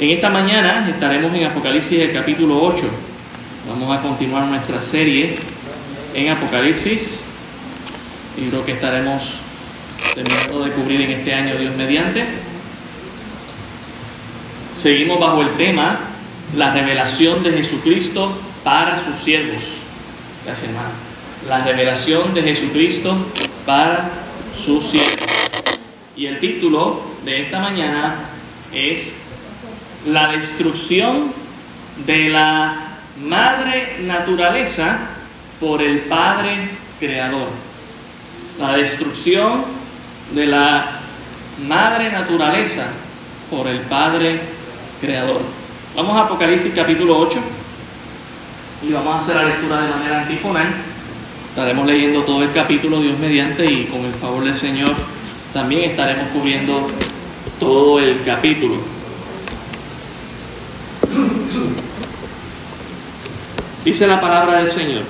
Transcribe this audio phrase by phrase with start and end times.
[0.00, 2.88] En esta mañana estaremos en Apocalipsis el capítulo 8.
[3.68, 5.34] Vamos a continuar nuestra serie
[6.14, 7.24] en Apocalipsis,
[8.38, 9.40] libro que estaremos
[10.14, 12.24] terminando de cubrir en este año Dios mediante.
[14.72, 15.98] Seguimos bajo el tema
[16.56, 19.64] la revelación de Jesucristo para sus siervos.
[20.44, 20.90] Gracias, hermano.
[21.48, 23.16] La revelación de Jesucristo
[23.66, 24.10] para
[24.64, 25.26] sus siervos.
[26.16, 28.14] Y el título de esta mañana
[28.72, 29.16] es
[30.08, 31.32] La destrucción
[32.06, 35.00] de la madre naturaleza
[35.60, 37.48] por el Padre Creador.
[38.58, 39.64] La destrucción
[40.34, 41.00] de la
[41.66, 42.86] madre naturaleza
[43.50, 44.40] por el Padre
[44.98, 45.42] Creador.
[45.94, 47.38] Vamos a Apocalipsis capítulo 8
[48.88, 50.68] y vamos a hacer la lectura de manera antifonal.
[51.50, 54.94] Estaremos leyendo todo el capítulo Dios mediante y con el favor del Señor
[55.52, 56.86] también estaremos cubriendo
[57.60, 58.97] todo el capítulo.
[63.84, 65.02] Dice la palabra del Señor.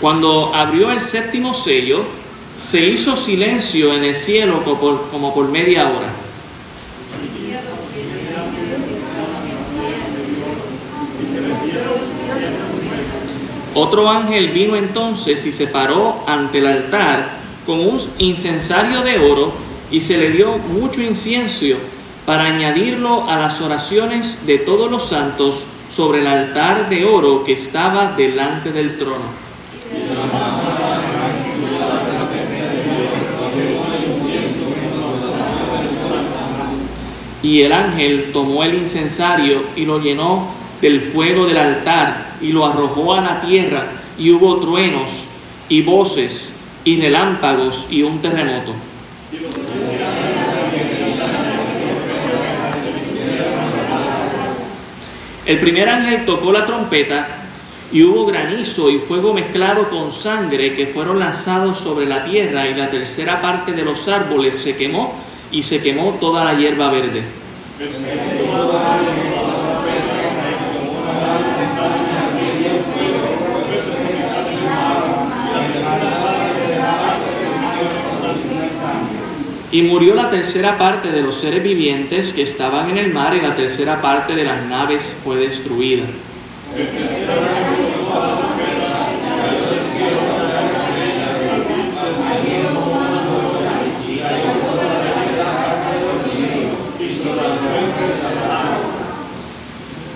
[0.00, 2.04] Cuando abrió el séptimo sello,
[2.56, 6.12] se hizo silencio en el cielo como por, media hora.
[13.74, 17.30] Otro ángel vino entonces y se paró ante el altar
[17.66, 19.52] con un incensario de oro
[19.90, 21.76] y se le dio mucho incienso
[22.26, 27.52] para añadirlo a las oraciones de todos los santos sobre el altar de oro que
[27.52, 29.46] estaba delante del trono.
[37.42, 40.48] Y el ángel tomó el incensario y lo llenó
[40.82, 43.86] del fuego del altar y lo arrojó a la tierra
[44.18, 45.26] y hubo truenos
[45.68, 46.52] y voces
[46.84, 48.74] y relámpagos y un terremoto.
[55.46, 57.28] El primer ángel tocó la trompeta
[57.92, 62.74] y hubo granizo y fuego mezclado con sangre que fueron lanzados sobre la tierra y
[62.74, 65.14] la tercera parte de los árboles se quemó
[65.52, 67.22] y se quemó toda la hierba verde.
[79.76, 83.42] Y murió la tercera parte de los seres vivientes que estaban en el mar y
[83.42, 86.04] la tercera parte de las naves fue destruida.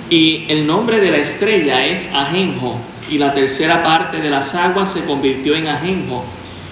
[0.08, 2.78] Y el nombre de la estrella es Ajenjo,
[3.10, 6.24] y la tercera parte de las aguas se convirtió en Ajenjo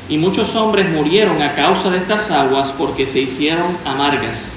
[0.08, 4.54] y muchos hombres murieron a causa de estas aguas porque se hicieron amargas.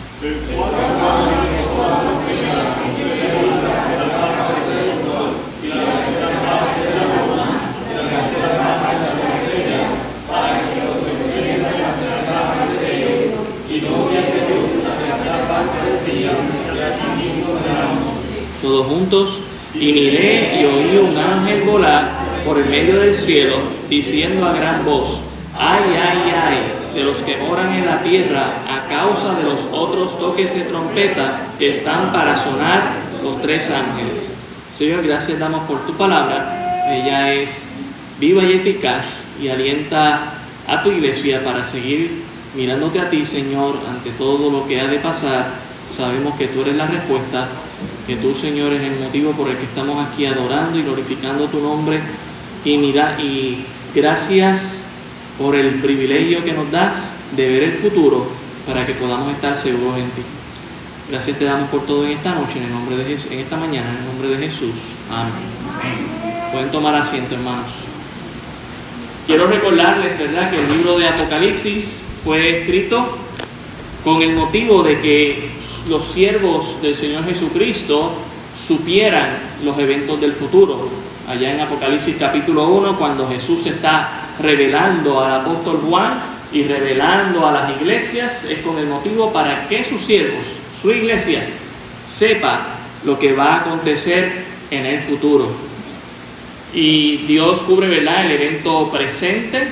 [18.61, 19.39] Todos juntos,
[19.73, 22.11] y miré y oí un ángel volar
[22.45, 23.55] por el medio del cielo,
[23.89, 25.19] diciendo a gran voz,
[25.61, 30.17] ay, ay, ay, de los que moran en la tierra a causa de los otros
[30.17, 32.81] toques de trompeta que están para sonar
[33.23, 34.33] los tres ángeles.
[34.75, 36.87] Señor, gracias damos por tu palabra.
[36.89, 37.63] Ella es
[38.19, 40.33] viva y eficaz y alienta
[40.67, 42.23] a tu iglesia para seguir
[42.55, 45.45] mirándote a ti, Señor, ante todo lo que ha de pasar.
[45.95, 47.47] Sabemos que tú eres la respuesta,
[48.07, 51.59] que tú, Señor, es el motivo por el que estamos aquí adorando y glorificando tu
[51.59, 51.99] nombre.
[52.65, 54.80] Y mira, y gracias
[55.41, 58.27] por el privilegio que nos das de ver el futuro
[58.67, 60.21] para que podamos estar seguros en ti.
[61.09, 63.57] Gracias te damos por todo en esta noche, en el nombre de Jesús, en esta
[63.57, 64.75] mañana, en el nombre de Jesús.
[65.09, 65.33] Amén.
[66.51, 67.71] Pueden tomar asiento, hermanos.
[69.25, 73.17] Quiero recordarles, ¿verdad?, que el libro de Apocalipsis fue escrito
[74.03, 75.49] con el motivo de que
[75.89, 78.13] los siervos del Señor Jesucristo
[78.55, 81.10] supieran los eventos del futuro.
[81.27, 86.19] Allá en Apocalipsis capítulo 1, cuando Jesús está revelando al apóstol Juan
[86.51, 90.43] y revelando a las iglesias es con el motivo para que sus siervos,
[90.81, 91.43] su iglesia,
[92.05, 92.61] sepa
[93.05, 95.47] lo que va a acontecer en el futuro.
[96.73, 98.25] Y Dios cubre ¿verdad?
[98.25, 99.67] el evento presente,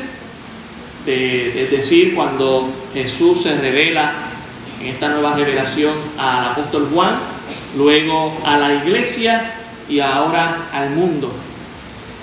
[1.06, 4.14] de, es decir, cuando Jesús se revela
[4.80, 7.20] en esta nueva revelación al apóstol Juan,
[7.76, 9.56] luego a la iglesia
[9.90, 11.32] y ahora al mundo.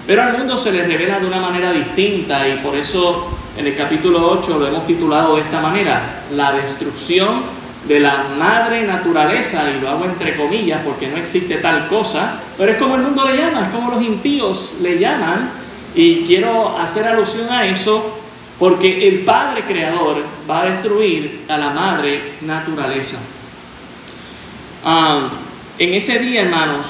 [0.06, 3.76] Pero al mundo se le revela de una manera distinta y por eso en el
[3.76, 7.42] capítulo 8 lo hemos titulado de esta manera, la destrucción
[7.88, 12.72] de la madre naturaleza, y lo hago entre comillas porque no existe tal cosa, pero
[12.72, 15.50] es como el mundo le llama, es como los impíos le llaman,
[15.94, 18.18] y quiero hacer alusión a eso
[18.58, 23.16] porque el Padre Creador va a destruir a la madre naturaleza.
[24.84, 25.28] Ah,
[25.78, 26.86] en ese día, hermanos,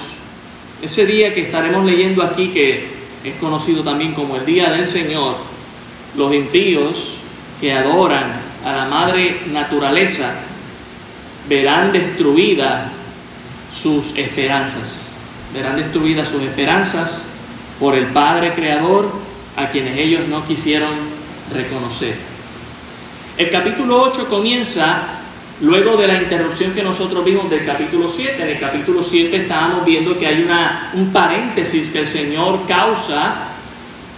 [0.86, 2.86] ese día que estaremos leyendo aquí, que
[3.24, 5.36] es conocido también como el Día del Señor,
[6.16, 7.18] los impíos
[7.60, 10.34] que adoran a la madre naturaleza
[11.48, 12.92] verán destruidas
[13.72, 15.12] sus esperanzas.
[15.52, 17.26] Verán destruidas sus esperanzas
[17.78, 19.10] por el Padre Creador
[19.56, 20.94] a quienes ellos no quisieron
[21.52, 22.14] reconocer.
[23.36, 25.15] El capítulo 8 comienza
[25.60, 28.42] luego de la interrupción que nosotros vimos del capítulo 7.
[28.42, 33.48] En el capítulo 7 estábamos viendo que hay una, un paréntesis que el Señor causa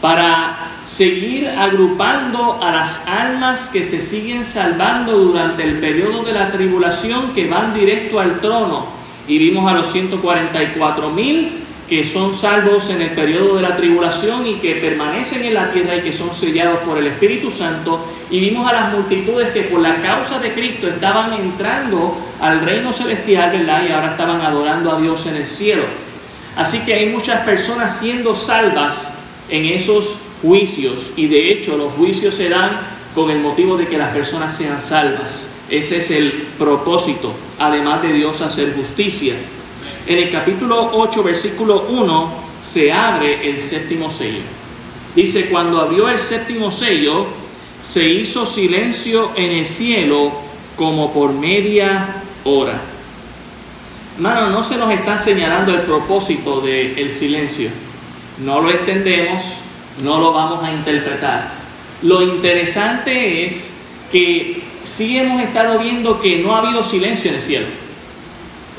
[0.00, 6.50] para seguir agrupando a las almas que se siguen salvando durante el periodo de la
[6.50, 8.87] tribulación que van directo al trono.
[9.26, 14.46] Y vimos a los 144 mil que son salvos en el periodo de la tribulación
[14.46, 18.05] y que permanecen en la tierra y que son sellados por el Espíritu Santo.
[18.31, 22.93] Y vimos a las multitudes que por la causa de Cristo estaban entrando al reino
[22.93, 23.85] celestial, ¿verdad?
[23.88, 25.85] Y ahora estaban adorando a Dios en el cielo.
[26.56, 29.14] Así que hay muchas personas siendo salvas
[29.49, 32.81] en esos juicios y de hecho los juicios se dan
[33.14, 35.49] con el motivo de que las personas sean salvas.
[35.70, 39.34] Ese es el propósito, además de Dios hacer justicia.
[40.08, 42.32] En el capítulo 8, versículo 1,
[42.62, 44.40] se abre el séptimo sello.
[45.14, 47.26] Dice, cuando abrió el séptimo sello,
[47.82, 50.32] se hizo silencio en el cielo
[50.76, 52.81] como por media hora.
[54.16, 57.69] Hermano, no se nos está señalando el propósito del silencio.
[58.38, 59.43] No lo entendemos,
[60.02, 61.52] no lo vamos a interpretar.
[62.00, 63.75] Lo interesante es
[64.10, 67.88] que sí hemos estado viendo que no ha habido silencio en el cielo.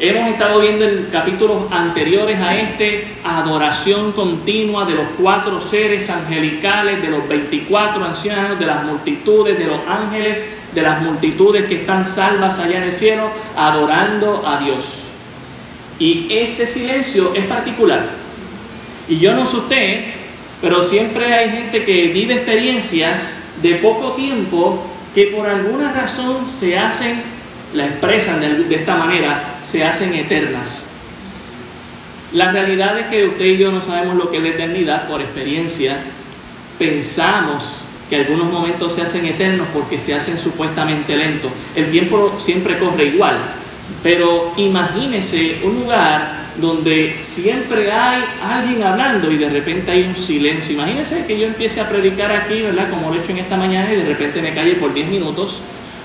[0.01, 7.01] Hemos estado viendo en capítulos anteriores a este adoración continua de los cuatro seres angelicales,
[7.01, 10.42] de los 24 ancianos, de las multitudes, de los ángeles,
[10.74, 15.04] de las multitudes que están salvas allá en el cielo, adorando a Dios.
[16.00, 18.06] Y este silencio es particular.
[19.10, 20.06] Y yo no sé usted,
[20.62, 24.81] pero siempre hay gente que vive experiencias de poco tiempo
[25.13, 27.22] que por alguna razón se hacen,
[27.74, 30.86] la expresan de, esta manera, se hacen eternas.
[32.33, 35.21] La realidad es que usted y yo no sabemos lo que es la eternidad por
[35.21, 35.98] experiencia.
[36.77, 41.51] Pensamos que algunos momentos se hacen eternos porque se hacen supuestamente lentos.
[41.75, 43.38] El tiempo siempre corre igual,
[44.01, 50.74] pero imagínese un lugar donde siempre hay alguien hablando y de repente hay un silencio.
[50.74, 52.89] Imagínense que yo empiece a predicar aquí, ¿verdad?
[52.89, 55.60] Como lo he hecho en esta mañana y de repente me calle por 10 minutos.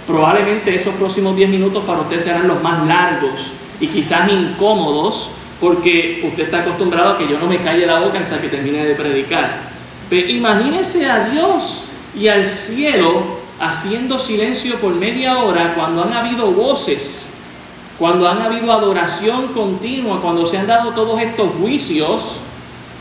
[0.07, 5.31] Probablemente esos próximos 10 minutos para usted serán los más largos y quizás incómodos
[5.61, 8.85] porque usted está acostumbrado a que yo no me calle la boca hasta que termine
[8.85, 9.61] de predicar.
[10.11, 11.87] Pero imagínese a Dios
[12.19, 17.35] y al cielo haciendo silencio por media hora cuando han habido voces
[17.99, 22.41] cuando han habido adoración continua, cuando se han dado todos estos juicios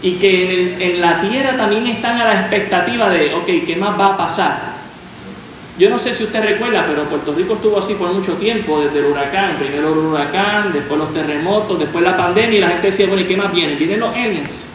[0.01, 4.07] y que en, la tierra también están a la expectativa de, ok, ¿qué más va
[4.13, 4.72] a pasar?
[5.77, 8.99] Yo no sé si usted recuerda, pero Puerto Rico estuvo así por mucho tiempo, desde
[8.99, 13.07] el huracán, primero el huracán, después los terremotos, después la pandemia, y la gente decía,
[13.07, 13.73] bueno, ¿y qué más viene?
[13.73, 14.67] Vienen los aliens,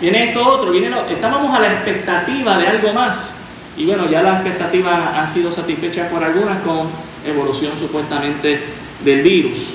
[0.00, 3.34] viene esto otro, viene estábamos a la expectativa de algo más.
[3.76, 6.88] Y bueno, ya la expectativa ha sido satisfecha por algunas con
[7.26, 8.60] evolución supuestamente
[9.04, 9.74] del virus.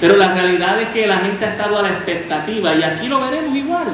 [0.00, 3.20] Pero la realidad es que la gente ha estado a la expectativa y aquí lo
[3.20, 3.84] veremos igual.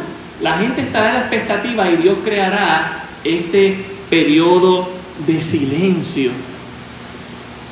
[0.40, 4.95] La gente estará a la expectativa y Dios creará este periodo
[5.26, 6.30] de silencio.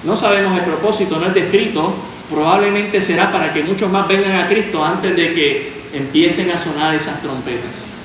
[0.04, 1.94] No sabemos el propósito, no es descrito.
[2.30, 6.94] Probablemente será para que muchos más vengan a Cristo antes de que empiecen a sonar
[6.94, 7.98] esas trompetas.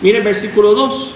[0.00, 1.14] Mire el versículo 2.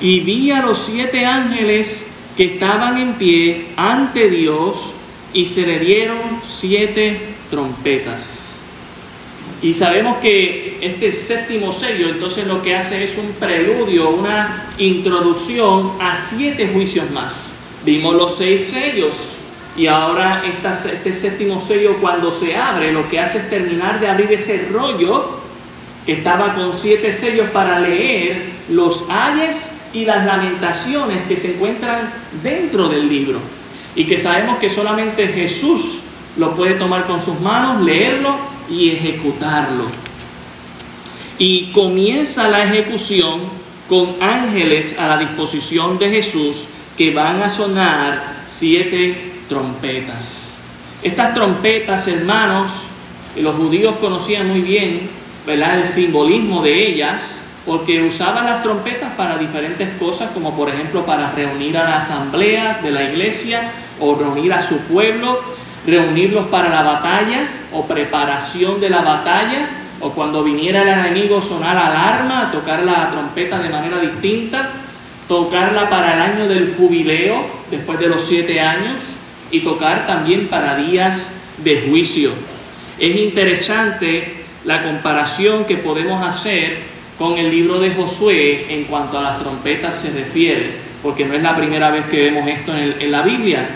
[0.00, 2.06] Y vi a los siete ángeles
[2.36, 4.94] que estaban en pie ante Dios
[5.32, 8.51] y se le dieron siete trompetas.
[9.62, 15.92] Y sabemos que este séptimo sello entonces lo que hace es un preludio, una introducción
[16.00, 17.52] a siete juicios más.
[17.84, 19.14] Vimos los seis sellos
[19.76, 24.32] y ahora este séptimo sello cuando se abre lo que hace es terminar de abrir
[24.32, 25.40] ese rollo
[26.04, 32.12] que estaba con siete sellos para leer los ayes y las lamentaciones que se encuentran
[32.42, 33.38] dentro del libro
[33.94, 36.00] y que sabemos que solamente Jesús
[36.36, 39.86] lo puede tomar con sus manos, leerlo y ejecutarlo.
[41.38, 43.40] Y comienza la ejecución
[43.88, 46.66] con ángeles a la disposición de Jesús
[46.96, 50.56] que van a sonar siete trompetas.
[51.02, 52.70] Estas trompetas, hermanos,
[53.36, 55.10] los judíos conocían muy bien
[55.46, 55.78] ¿verdad?
[55.78, 61.30] el simbolismo de ellas, porque usaban las trompetas para diferentes cosas, como por ejemplo para
[61.30, 65.40] reunir a la asamblea de la iglesia o reunir a su pueblo,
[65.86, 69.68] reunirlos para la batalla o preparación de la batalla,
[70.00, 74.70] o cuando viniera el enemigo sonar la alarma, tocar la trompeta de manera distinta,
[75.28, 79.00] tocarla para el año del jubileo, después de los siete años,
[79.50, 82.32] y tocar también para días de juicio.
[82.98, 86.78] Es interesante la comparación que podemos hacer
[87.18, 90.72] con el libro de Josué en cuanto a las trompetas se refiere,
[91.02, 93.68] porque no es la primera vez que vemos esto en, la Biblia.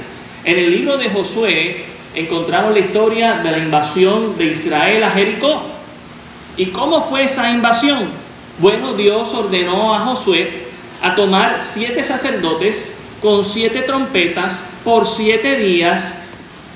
[0.44, 1.84] En el libro de Josué
[2.16, 5.62] encontramos la historia de la invasión de Israel a Jericó.
[6.56, 8.08] ¿Y cómo fue esa invasión?
[8.58, 10.66] Bueno, Dios ordenó a Josué
[11.02, 16.16] a tomar siete sacerdotes con siete trompetas por siete días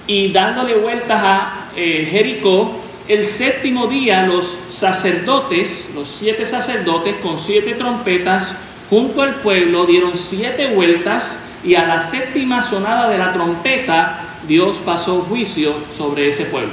[0.06, 2.76] y dándole vueltas a eh, Jericó
[3.08, 8.54] el séptimo día los sacerdotes, los siete sacerdotes con siete trompetas,
[8.88, 14.78] junto al pueblo dieron siete vueltas y a la séptima sonada de la trompeta Dios
[14.84, 16.72] pasó juicio sobre ese pueblo.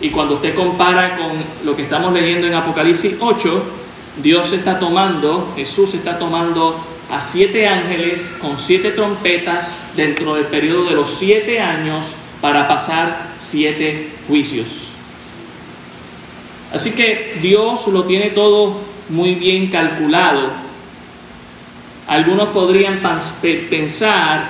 [0.00, 1.32] Y cuando usted compara con
[1.64, 3.62] lo que estamos leyendo en Apocalipsis 8,
[4.22, 6.78] Dios está tomando, Jesús está tomando
[7.10, 13.32] a siete ángeles con siete trompetas dentro del periodo de los siete años para pasar
[13.38, 14.88] siete juicios.
[16.72, 18.76] Así que Dios lo tiene todo
[19.08, 20.50] muy bien calculado.
[22.08, 23.00] Algunos podrían
[23.70, 24.48] pensar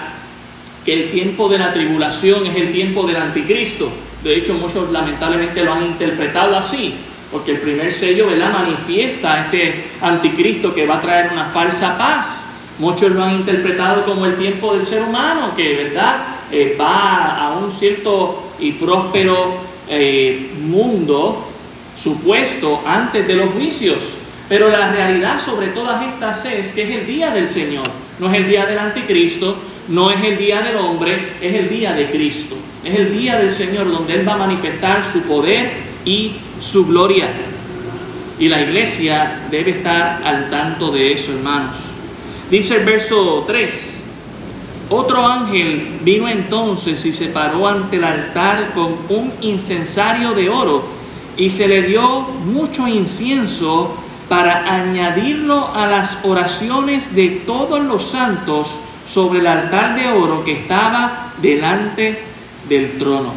[0.85, 3.91] que el tiempo de la tribulación es el tiempo del anticristo.
[4.23, 6.95] De hecho, muchos lamentablemente lo han interpretado así,
[7.31, 8.53] porque el primer sello ¿verdad?
[8.53, 12.47] manifiesta a este anticristo que va a traer una falsa paz.
[12.79, 17.59] Muchos lo han interpretado como el tiempo del ser humano, que verdad eh, va a
[17.59, 19.57] un cierto y próspero
[19.89, 21.45] eh, mundo
[21.97, 24.18] supuesto antes de los juicios.
[24.49, 27.87] Pero la realidad sobre todas estas es que es el día del Señor,
[28.19, 29.57] no es el día del anticristo,
[29.89, 32.57] no es el día del hombre, es el día de Cristo.
[32.85, 35.73] Es el día del Señor donde Él va a manifestar su poder
[36.05, 37.31] y su gloria.
[38.39, 41.77] Y la iglesia debe estar al tanto de eso, hermanos.
[42.51, 44.03] Dice el verso 3,
[44.91, 50.85] otro ángel vino entonces y se paró ante el altar con un incensario de oro
[51.37, 53.95] y se le dio mucho incienso
[54.29, 60.53] para añadirlo a las oraciones de todos los santos sobre el altar de oro que
[60.53, 62.23] estaba delante
[62.69, 63.33] del trono.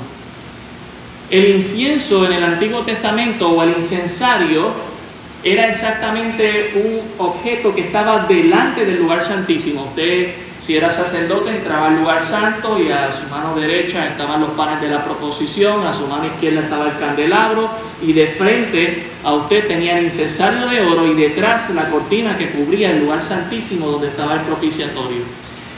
[1.29, 4.71] El incienso en el Antiguo Testamento o el incensario
[5.43, 9.85] era exactamente un objeto que estaba delante del lugar santísimo.
[9.85, 10.33] Usted
[10.65, 14.79] si era sacerdote, entraba al lugar santo y a su mano derecha estaban los panes
[14.79, 17.67] de la proposición, a su mano izquierda estaba el candelabro
[17.99, 22.51] y de frente a usted tenía el incensario de oro y detrás la cortina que
[22.51, 25.23] cubría el lugar santísimo donde estaba el propiciatorio.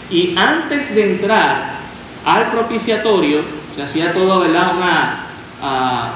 [0.09, 1.75] Y antes de entrar
[2.25, 3.39] al propiciatorio,
[3.75, 4.73] se hacía todo, ¿verdad?
[4.75, 6.13] Una,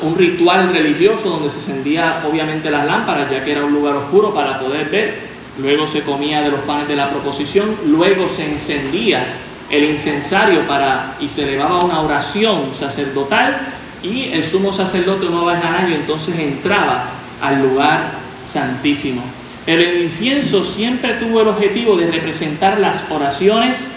[0.00, 4.32] un ritual religioso donde se encendía obviamente las lámparas, ya que era un lugar oscuro
[4.32, 9.26] para poder ver luego se comía de los panes de la proposición, luego se encendía
[9.70, 13.58] el incensario para y se elevaba una oración sacerdotal
[14.02, 17.10] y el sumo sacerdote una vez al año entonces entraba
[17.42, 18.12] al lugar
[18.44, 19.22] santísimo.
[19.66, 23.90] Pero el incienso siempre tuvo el objetivo de representar las oraciones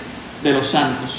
[0.44, 1.12] de los santos.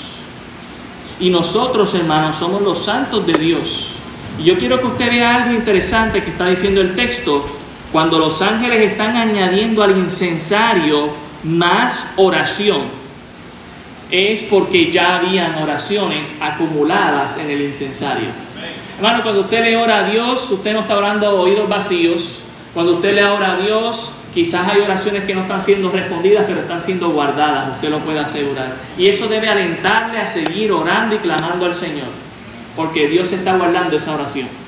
[1.19, 3.93] Y nosotros, hermanos, somos los santos de Dios.
[4.39, 7.47] Y yo quiero que usted vea algo interesante que está diciendo el texto
[7.93, 11.11] cuando los ángeles están añadiendo al incensario
[11.45, 13.03] más oración,
[14.11, 18.29] es porque ya habían oraciones acumuladas en el incensario.
[18.97, 22.41] Hermano, cuando usted le ora a Dios, usted no está orando a oídos vacíos.
[22.73, 26.61] Cuando usted le ora a Dios, quizás hay oraciones que no están siendo respondidas, pero
[26.61, 28.75] están siendo guardadas, usted lo puede asegurar.
[28.97, 32.09] Y eso debe alentarle a seguir orando y clamando al Señor,
[32.77, 34.62] porque Dios está guardando esa oración.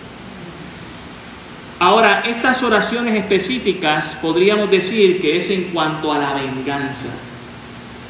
[1.78, 7.08] Ahora, estas oraciones específicas podríamos decir que es en cuanto a la venganza,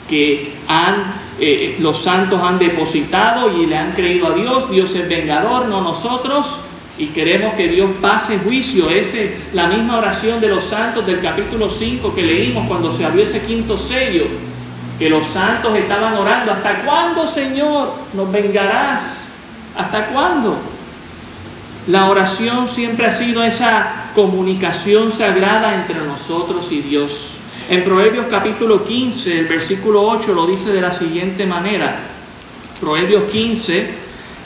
[0.08, 5.08] que han, eh, los santos han depositado y le han creído a Dios, Dios es
[5.08, 6.58] vengador, no nosotros,
[6.98, 8.90] y queremos que Dios pase juicio.
[8.90, 9.16] Es
[9.54, 13.40] la misma oración de los santos del capítulo 5 que leímos cuando se abrió ese
[13.40, 14.26] quinto sello,
[14.98, 19.32] que los santos estaban orando, ¿hasta cuándo, Señor, nos vengarás?
[19.76, 20.73] ¿Hasta cuándo?
[21.86, 27.32] La oración siempre ha sido esa comunicación sagrada entre nosotros y Dios.
[27.68, 31.98] En Proverbios capítulo 15, el versículo 8 lo dice de la siguiente manera.
[32.80, 33.88] Proverbios 15,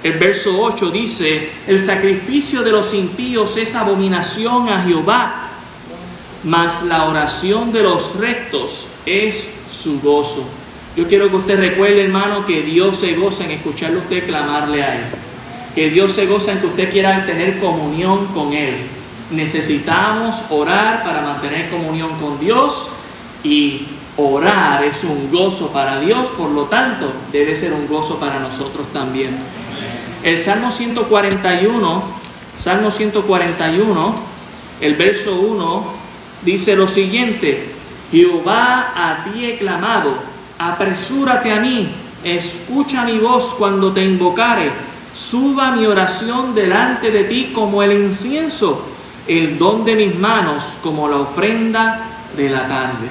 [0.02, 5.50] el verso 8 dice, el sacrificio de los impíos es abominación a Jehová,
[6.42, 10.42] mas la oración de los rectos es su gozo.
[10.96, 14.82] Yo quiero que usted recuerde, hermano, que Dios se goza en escucharle a usted clamarle
[14.82, 15.27] a Él.
[15.78, 18.78] Que Dios se goza en que usted quiera tener comunión con Él.
[19.30, 22.88] Necesitamos orar para mantener comunión con Dios
[23.44, 28.40] y orar es un gozo para Dios, por lo tanto, debe ser un gozo para
[28.40, 29.38] nosotros también.
[30.24, 32.02] El Salmo 141,
[32.56, 34.14] Salmo 141,
[34.80, 35.84] el verso 1,
[36.44, 37.72] dice lo siguiente,
[38.10, 40.12] Jehová a ti he clamado,
[40.58, 41.88] apresúrate a mí,
[42.24, 44.72] escucha mi voz cuando te invocare,
[45.18, 48.84] suba mi oración delante de ti como el incienso,
[49.26, 53.08] el don de mis manos como la ofrenda de la tarde.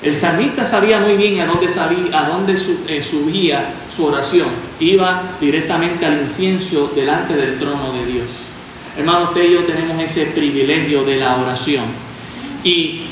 [0.00, 2.54] El salmista sabía muy bien a dónde, sabía, a dónde
[2.86, 4.48] eh, subía su oración.
[4.80, 8.28] Iba directamente al incienso delante del trono de Dios.
[8.96, 11.84] Hermanos, usted y yo tenemos ese privilegio de la oración.
[12.64, 13.02] Y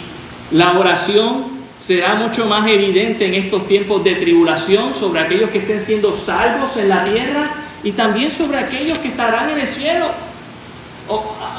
[0.52, 1.44] la oración
[1.78, 6.76] será mucho más evidente en estos tiempos de tribulación sobre aquellos que estén siendo salvos
[6.78, 10.11] en la tierra y también sobre aquellos que estarán en el cielo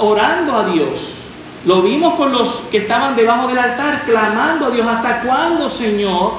[0.02, 1.00] orando a Dios.
[1.66, 6.34] Lo vimos con los que estaban debajo del altar clamando a Dios, ¿hasta cuándo, Señor,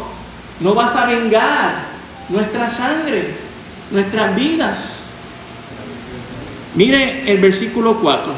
[0.61, 1.87] no vas a vengar
[2.28, 3.35] nuestra sangre,
[3.90, 5.04] nuestras vidas?
[6.75, 8.30] Mire el versículo 4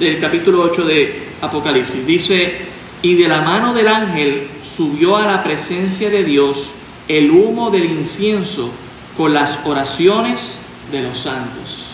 [0.00, 2.06] del capítulo 8 de Apocalipsis.
[2.06, 2.56] Dice,
[3.02, 6.70] y de la mano del ángel subió a la presencia de Dios
[7.06, 8.72] el humo del incienso
[9.18, 10.60] con las oraciones
[10.92, 11.86] de los santos.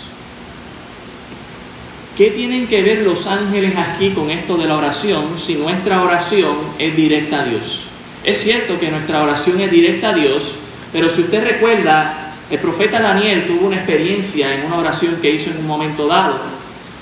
[2.18, 6.54] ¿Qué tienen que ver los ángeles aquí con esto de la oración si nuestra oración
[6.78, 7.86] es directa a Dios?
[8.24, 10.56] Es cierto que nuestra oración es directa a Dios,
[10.92, 15.48] pero si usted recuerda, el profeta Daniel tuvo una experiencia en una oración que hizo
[15.48, 16.38] en un momento dado.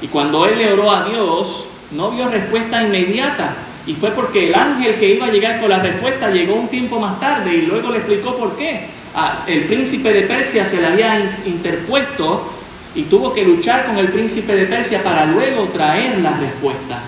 [0.01, 3.57] Y cuando él le oró a Dios, no vio respuesta inmediata.
[3.89, 7.01] Y fue porque el ángel que iba a llegar con la respuesta llegó un tiempo
[7.01, 9.02] más tarde y luego le explicó por qué.
[9.15, 12.51] Ah, el príncipe de Persia se le había interpuesto
[12.95, 17.01] y tuvo que luchar con el príncipe de Persia para luego traer la respuesta.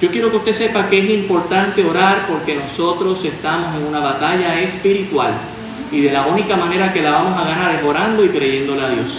[0.00, 4.60] Yo quiero que usted sepa que es importante orar porque nosotros estamos en una batalla
[4.60, 5.32] espiritual
[5.90, 8.90] y de la única manera que la vamos a ganar es orando y creyéndole a
[8.90, 9.18] Dios.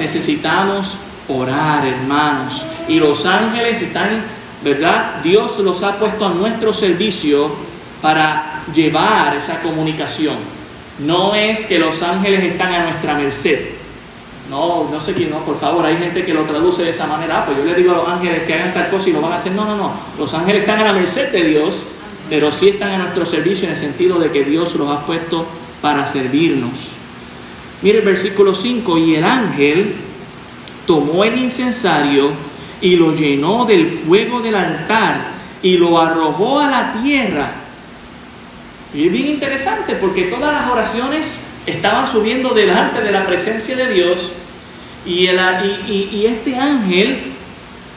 [0.00, 4.24] Necesitamos orar, hermanos, y los ángeles están,
[4.64, 5.20] ¿verdad?
[5.22, 7.48] Dios los ha puesto a nuestro servicio
[8.02, 10.59] para llevar esa comunicación.
[11.04, 13.58] No es que los ángeles están a nuestra merced.
[14.50, 17.38] No, no sé quién, no, por favor, hay gente que lo traduce de esa manera.
[17.38, 19.32] Ah, pues yo le digo a los ángeles que hagan tal cosa y lo van
[19.32, 19.52] a hacer.
[19.52, 19.92] No, no, no.
[20.18, 21.84] Los ángeles están a la merced de Dios,
[22.28, 25.46] pero sí están a nuestro servicio en el sentido de que Dios los ha puesto
[25.80, 26.72] para servirnos.
[27.82, 29.94] Mire el versículo 5, y el ángel
[30.86, 32.30] tomó el incensario
[32.80, 35.28] y lo llenó del fuego del altar
[35.62, 37.52] y lo arrojó a la tierra.
[38.92, 43.92] Y es bien interesante porque todas las oraciones estaban subiendo delante de la presencia de
[43.92, 44.32] Dios
[45.06, 47.18] y, y, este ángel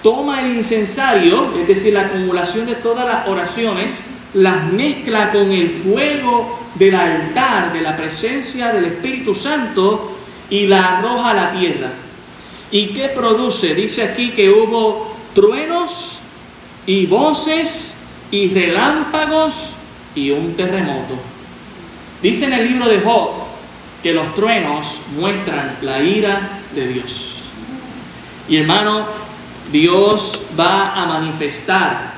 [0.01, 4.01] toma el incensario, es decir, la acumulación de todas las oraciones,
[4.33, 10.17] las mezcla con el fuego del altar, de la presencia del Espíritu Santo
[10.49, 11.91] y la arroja a la tierra.
[12.71, 13.75] ¿Y qué produce?
[13.75, 16.19] Dice aquí que hubo truenos
[16.85, 17.95] y voces
[18.31, 19.73] y relámpagos
[20.15, 21.15] y un terremoto.
[22.21, 23.31] Dice en el libro de Job
[24.01, 27.41] que los truenos muestran la ira de Dios.
[28.47, 29.05] Y hermano,
[29.71, 32.13] Dios va a manifestar,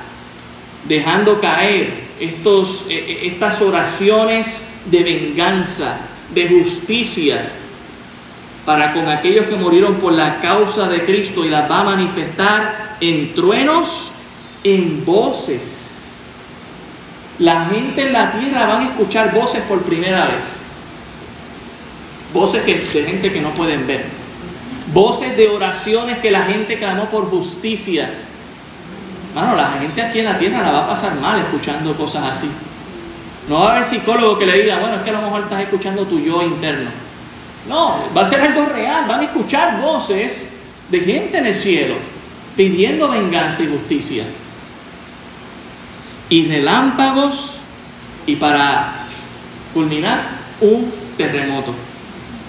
[0.88, 5.98] dejando caer estos, eh, eh, estas oraciones de venganza,
[6.34, 7.50] de justicia,
[8.64, 12.96] para con aquellos que murieron por la causa de Cristo y las va a manifestar
[13.00, 14.10] en truenos,
[14.64, 15.95] en voces.
[17.38, 20.62] La gente en la tierra van a escuchar voces por primera vez
[22.36, 24.04] voces que, de gente que no pueden ver,
[24.92, 28.10] voces de oraciones que la gente clamó por justicia.
[29.34, 32.48] Bueno, la gente aquí en la tierra la va a pasar mal escuchando cosas así.
[33.48, 35.62] No va a haber psicólogo que le diga, bueno, es que a lo mejor estás
[35.62, 36.90] escuchando tu yo interno.
[37.68, 39.06] No, va a ser algo real.
[39.06, 40.46] Van a escuchar voces
[40.90, 41.94] de gente en el cielo
[42.56, 44.24] pidiendo venganza y justicia.
[46.28, 47.52] Y relámpagos
[48.26, 48.92] y para
[49.72, 51.72] culminar, un terremoto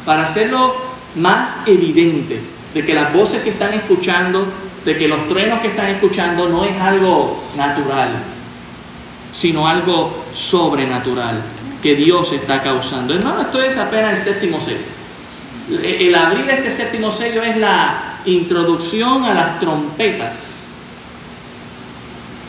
[0.08, 0.74] para hacerlo
[1.16, 2.40] más evidente
[2.74, 4.48] de que las voces que están escuchando,
[4.86, 8.12] de que los truenos que están escuchando no es algo natural,
[9.32, 11.42] sino algo sobrenatural.
[11.82, 13.14] que Dios está causando.
[13.14, 14.80] Hermano, esto es apenas el séptimo sello.
[15.84, 20.67] El abrir este séptimo sello es la introducción a las trompetas.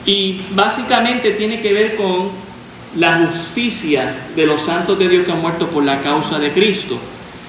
[0.09, 2.31] Y básicamente tiene que ver con
[2.97, 6.99] la justicia de los santos de Dios que han muerto por la causa de Cristo.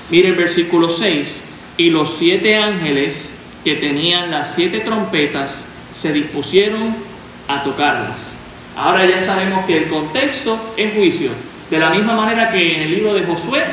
[0.09, 1.45] Mire el versículo 6.
[1.77, 6.97] Y los siete ángeles que tenían las siete trompetas se dispusieron
[7.47, 8.35] a tocarlas.
[8.75, 11.31] Ahora ya sabemos que el contexto es juicio.
[11.69, 13.63] De la misma manera que en el libro de Josué,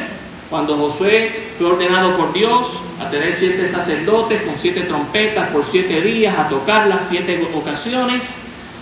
[0.49, 2.69] cuando Josué fue ordenado por Dios
[3.01, 8.39] a tener siete sacerdotes con siete trompetas por siete días, a tocarlas siete ocasiones,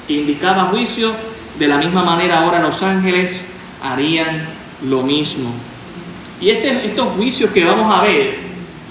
[0.07, 1.13] que indicaba juicio,
[1.59, 3.47] de la misma manera ahora los ángeles
[3.83, 4.47] harían
[4.83, 5.51] lo mismo.
[6.41, 8.37] Y este, estos juicios que vamos a ver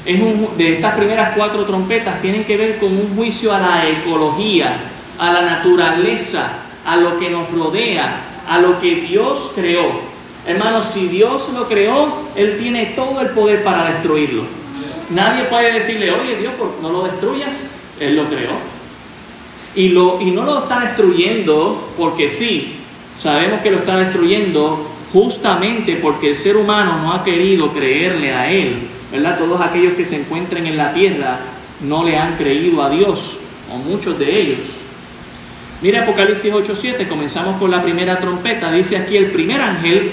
[0.05, 0.21] es
[0.57, 4.77] de estas primeras cuatro trompetas tienen que ver con un juicio a la ecología,
[5.17, 10.13] a la naturaleza, a lo que nos rodea, a lo que Dios creó.
[10.45, 14.43] Hermanos, si Dios lo creó, Él tiene todo el poder para destruirlo.
[15.09, 17.67] Nadie puede decirle, oye Dios, no lo destruyas.
[17.99, 18.51] Él lo creó.
[19.75, 22.75] Y, lo, y no lo está destruyendo porque sí.
[23.15, 28.51] Sabemos que lo está destruyendo justamente porque el ser humano no ha querido creerle a
[28.51, 28.87] Él.
[29.11, 29.37] ¿Verdad?
[29.37, 31.39] Todos aquellos que se encuentren en la tierra
[31.81, 33.37] no le han creído a Dios,
[33.71, 34.65] o muchos de ellos.
[35.81, 38.71] Mira Apocalipsis 8:7, comenzamos con la primera trompeta.
[38.71, 40.11] Dice aquí el primer ángel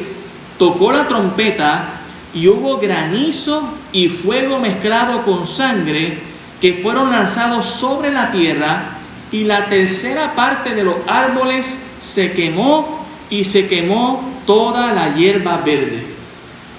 [0.58, 2.00] tocó la trompeta
[2.34, 6.18] y hubo granizo y fuego mezclado con sangre
[6.60, 8.99] que fueron lanzados sobre la tierra
[9.32, 15.58] y la tercera parte de los árboles se quemó y se quemó toda la hierba
[15.58, 16.02] verde.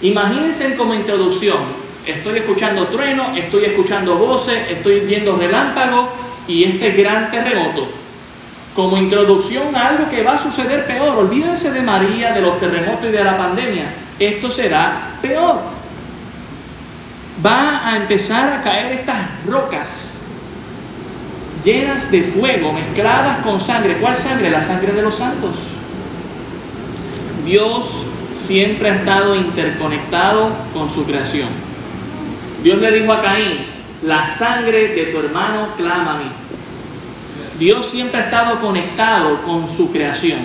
[0.01, 1.59] Imagínense como introducción,
[2.05, 6.09] estoy escuchando trueno, estoy escuchando voces, estoy viendo relámpagos
[6.47, 7.87] y este gran terremoto
[8.75, 11.17] como introducción a algo que va a suceder peor.
[11.17, 13.93] Olvídense de María, de los terremotos y de la pandemia.
[14.17, 15.59] Esto será peor.
[17.45, 20.20] Va a empezar a caer estas rocas
[21.63, 23.97] llenas de fuego, mezcladas con sangre.
[23.97, 24.50] ¿Cuál sangre?
[24.50, 25.56] La sangre de los santos.
[27.45, 31.50] Dios siempre ha estado interconectado con su creación.
[32.63, 33.58] Dios le dijo a Caín,
[34.04, 36.32] la sangre de tu hermano clama a mí.
[37.60, 40.39] Dios siempre ha estado conectado con su creación.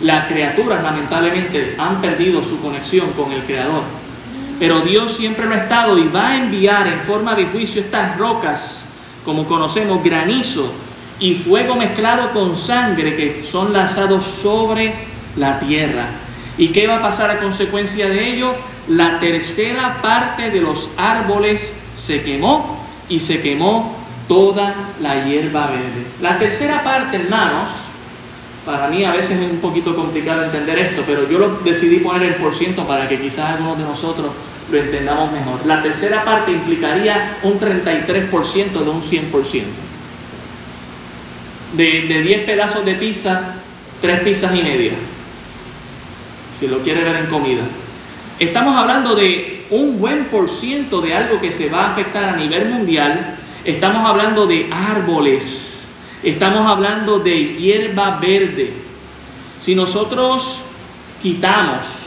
[0.00, 3.82] Las criaturas lamentablemente han perdido su conexión con el Creador.
[4.58, 8.16] Pero Dios siempre lo ha estado y va a enviar en forma de juicio estas
[8.16, 8.88] rocas,
[9.24, 10.72] como conocemos, granizo
[11.20, 14.92] y fuego mezclado con sangre que son lanzados sobre
[15.36, 16.06] la tierra.
[16.58, 18.54] ¿Y qué va a pasar a consecuencia de ello?
[18.88, 23.96] La tercera parte de los árboles se quemó y se quemó
[24.28, 26.06] toda la hierba verde.
[26.20, 27.70] La tercera parte, hermanos,
[28.64, 32.34] para mí a veces es un poquito complicado entender esto, pero yo lo decidí poner
[32.34, 34.30] en por ciento para que quizás algunos de nosotros
[34.72, 35.64] lo entendamos mejor.
[35.66, 39.62] La tercera parte implicaría un 33% de un 100%.
[41.74, 43.54] De, de 10 pedazos de pizza,
[44.00, 44.92] 3 pizzas y media.
[46.58, 47.62] Si lo quiere ver en comida.
[48.38, 52.36] Estamos hablando de un buen por ciento de algo que se va a afectar a
[52.36, 55.86] nivel mundial Estamos hablando de árboles,
[56.24, 58.72] estamos hablando de hierba verde.
[59.60, 60.60] Si nosotros
[61.22, 62.01] quitamos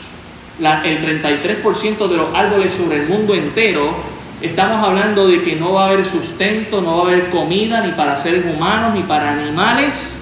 [0.58, 3.94] el 33% de los árboles sobre el mundo entero,
[4.40, 7.92] estamos hablando de que no va a haber sustento, no va a haber comida ni
[7.92, 10.18] para seres humanos ni para animales.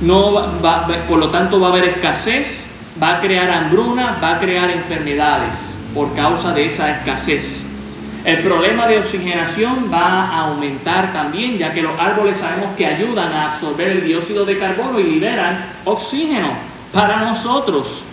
[0.00, 2.68] No va, por lo tanto va a haber escasez,
[3.00, 7.68] va a crear hambruna, va a crear enfermedades por causa de esa escasez.
[8.24, 13.32] El problema de oxigenación va a aumentar también, ya que los árboles sabemos que ayudan
[13.32, 16.50] a absorber el dióxido de carbono y liberan oxígeno
[16.92, 18.04] para nosotros.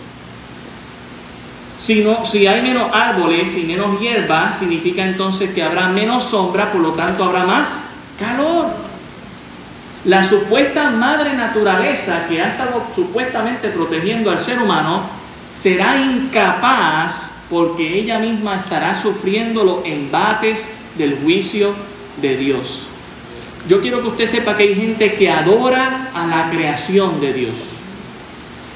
[1.80, 6.82] Si, si hay menos árboles y menos hierba, significa entonces que habrá menos sombra, por
[6.82, 7.86] lo tanto habrá más
[8.18, 8.66] calor.
[10.04, 15.04] La supuesta madre naturaleza que ha estado supuestamente protegiendo al ser humano
[15.54, 21.72] será incapaz porque ella misma estará sufriendo los embates del juicio
[22.20, 22.88] de Dios.
[23.68, 27.56] Yo quiero que usted sepa que hay gente que adora a la creación de Dios.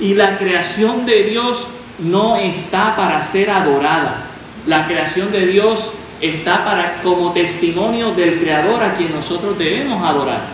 [0.01, 4.26] Y la creación de Dios no está para ser adorada.
[4.66, 10.46] La creación de Dios está para como testimonio del creador a quien nosotros debemos adorar.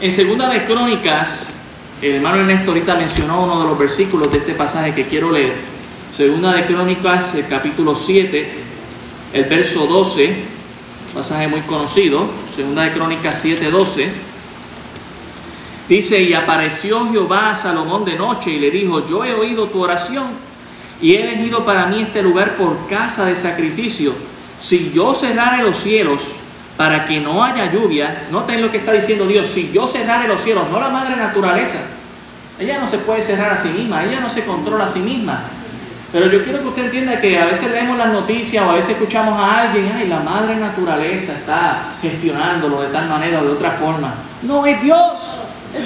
[0.00, 1.48] En segunda de Crónicas,
[2.02, 5.54] el hermano Ernesto ahorita mencionó uno de los versículos de este pasaje que quiero leer.
[6.14, 8.50] Segunda de Crónicas, el capítulo 7,
[9.32, 10.34] el verso 12,
[11.14, 14.35] pasaje muy conocido, Segunda de Crónicas 7, 12.
[15.88, 19.82] Dice, y apareció Jehová a Salomón de noche y le dijo, yo he oído tu
[19.82, 20.26] oración
[21.00, 24.12] y he elegido para mí este lugar por casa de sacrificio.
[24.58, 26.34] Si yo cerrare los cielos
[26.76, 30.40] para que no haya lluvia, noten lo que está diciendo Dios, si yo cerrare los
[30.40, 31.78] cielos, no la madre naturaleza,
[32.58, 35.44] ella no se puede cerrar a sí misma, ella no se controla a sí misma.
[36.10, 38.92] Pero yo quiero que usted entienda que a veces leemos las noticias o a veces
[38.92, 43.72] escuchamos a alguien, ay, la madre naturaleza está gestionándolo de tal manera o de otra
[43.72, 44.14] forma.
[44.42, 45.40] No, es Dios,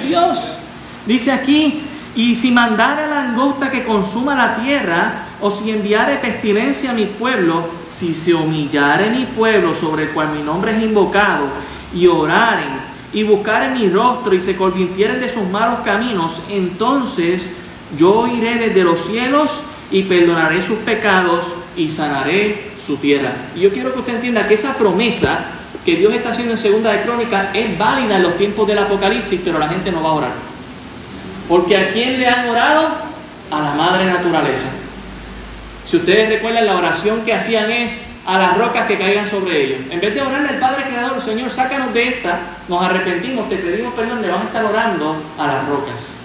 [0.05, 0.57] Dios.
[1.05, 1.81] Dice aquí,
[2.15, 7.63] y si mandara langosta que consuma la tierra, o si enviare pestilencia a mi pueblo,
[7.87, 11.45] si se humillare mi pueblo sobre el cual mi nombre es invocado,
[11.93, 17.51] y oraren, y buscaren mi rostro, y se convirtieren de sus malos caminos, entonces
[17.97, 23.33] yo iré desde los cielos y perdonaré sus pecados y sanaré su tierra.
[23.55, 25.45] Y yo quiero que usted entienda que esa promesa
[25.85, 29.41] que Dios está haciendo en Segunda de Crónica es válida en los tiempos del Apocalipsis,
[29.43, 30.31] pero la gente no va a orar.
[31.47, 32.89] Porque ¿a quién le han orado?
[33.49, 34.69] A la madre naturaleza.
[35.85, 39.79] Si ustedes recuerdan, la oración que hacían es a las rocas que caigan sobre ellos.
[39.89, 43.93] En vez de orarle al Padre Creador, Señor, sácanos de esta, nos arrepentimos, te pedimos
[43.93, 46.17] perdón, le vamos a estar orando a las rocas.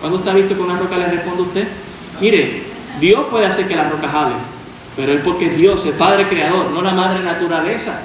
[0.00, 1.68] ¿Cuándo está visto que una roca le responde a usted?
[2.20, 2.62] Mire,
[3.00, 4.38] Dios puede hacer que las rocas hablen,
[4.94, 8.00] pero es porque Dios, el Padre Creador, no la Madre Naturaleza.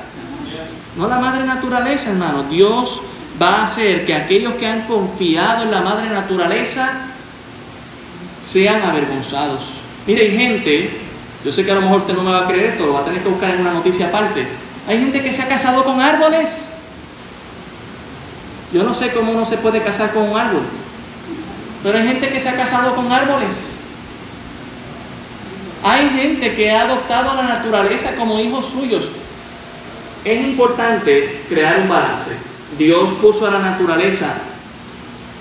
[0.96, 2.44] No la Madre Naturaleza, hermano.
[2.44, 3.02] Dios
[3.42, 7.08] va a hacer que aquellos que han confiado en la Madre Naturaleza
[8.44, 9.64] sean avergonzados.
[10.06, 11.02] Mire, hay gente,
[11.44, 13.00] yo sé que a lo mejor usted no me va a creer esto, lo va
[13.00, 14.46] a tener que buscar en una noticia aparte.
[14.88, 16.72] Hay gente que se ha casado con árboles.
[18.74, 20.64] Yo no sé cómo uno se puede casar con un árbol,
[21.84, 23.78] pero hay gente que se ha casado con árboles.
[25.84, 29.10] Hay gente que ha adoptado a la naturaleza como hijos suyos.
[30.26, 32.32] Es importante crear un balance.
[32.78, 34.36] Dios puso a la naturaleza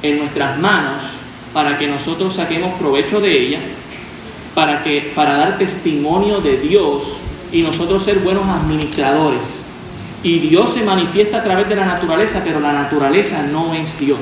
[0.03, 1.05] en nuestras manos
[1.55, 3.61] para que nosotros saquemos provecho de ella,
[4.55, 7.17] para, que, para dar testimonio de Dios
[7.53, 9.65] y nosotros ser buenos administradores.
[10.25, 14.19] Y Dios se manifiesta a través de la naturaleza, pero la naturaleza no es Dios.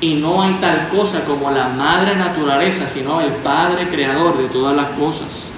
[0.00, 4.76] Y no hay tal cosa como la madre naturaleza, sino el Padre creador de todas
[4.76, 5.48] las cosas.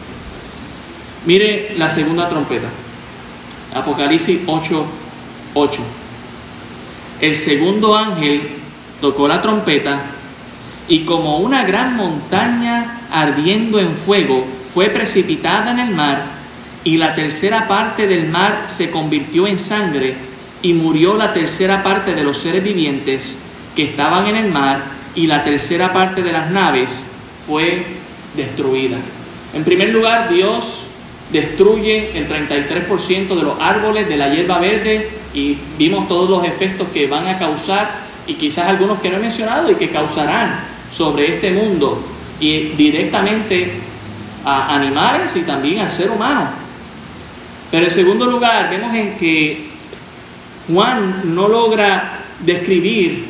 [1.25, 2.69] Mire la segunda trompeta.
[3.75, 4.87] Apocalipsis 8,
[5.55, 5.83] 8.
[7.21, 8.43] El segundo ángel
[9.01, 10.01] tocó la trompeta
[10.89, 16.25] y como una gran montaña ardiendo en fuego fue precipitada en el mar
[16.85, 20.15] y la tercera parte del mar se convirtió en sangre
[20.63, 23.39] y murió la tercera parte de los seres vivientes
[23.75, 24.83] que estaban en el mar
[25.15, 27.05] y la tercera parte de las naves
[27.47, 27.85] fue
[28.37, 28.99] destruida.
[29.53, 30.87] En primer lugar, Dios
[31.35, 36.87] destruye el 33% de los árboles, de la hierba verde y vimos todos los efectos
[36.95, 37.91] que van a causar
[38.25, 40.61] y quizás algunos que no he mencionado y que causarán
[40.93, 42.01] sobre este mundo
[42.39, 43.73] y directamente
[44.45, 46.51] a animales y también al ser humano.
[47.69, 49.71] Pero en segundo lugar, vemos en que
[50.73, 53.25] Juan no logra describir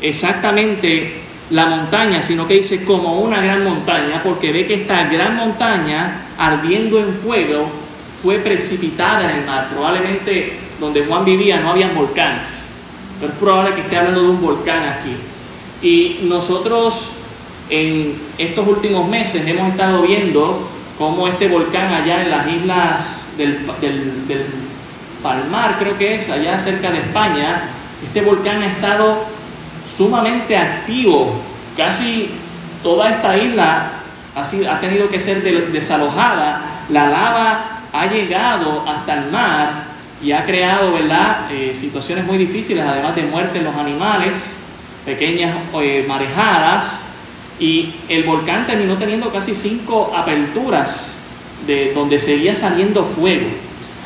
[0.00, 5.36] exactamente la montaña, sino que dice como una gran montaña, porque ve que esta gran
[5.36, 7.70] montaña, ardiendo en fuego,
[8.22, 9.68] fue precipitada en el mar.
[9.70, 12.70] Probablemente donde Juan vivía no había volcanes,
[13.20, 15.16] pero es probable que esté hablando de un volcán aquí.
[15.82, 17.10] Y nosotros
[17.70, 23.66] en estos últimos meses hemos estado viendo cómo este volcán allá en las islas del,
[23.80, 24.44] del, del
[25.22, 27.70] Palmar, creo que es, allá cerca de España,
[28.04, 29.24] este volcán ha estado
[29.96, 31.40] sumamente activo.
[31.76, 32.30] Casi
[32.82, 33.90] toda esta isla
[34.34, 36.84] ha, tenido que ser desalojada.
[36.90, 39.84] La lava ha llegado hasta el mar
[40.22, 40.92] y ha creado.
[41.50, 44.56] Eh, situaciones muy difíciles, además de muerte en los animales,
[45.04, 47.04] pequeñas eh, marejadas.
[47.60, 51.18] Y el volcán terminó teniendo casi cinco aperturas
[51.66, 53.46] de donde seguía saliendo fuego.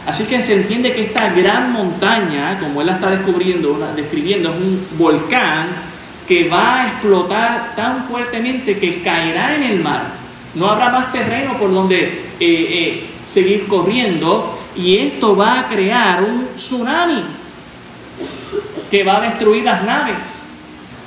[0.04, 4.56] Así que se entiende que esta gran montaña, como él la está descubriendo, describiendo, es
[4.56, 5.68] un volcán
[6.26, 10.02] que va a explotar tan fuertemente que caerá en el mar.
[10.54, 16.22] No habrá más terreno por donde eh, eh, seguir corriendo y esto va a crear
[16.22, 17.22] un tsunami
[18.90, 20.46] que va a destruir las naves.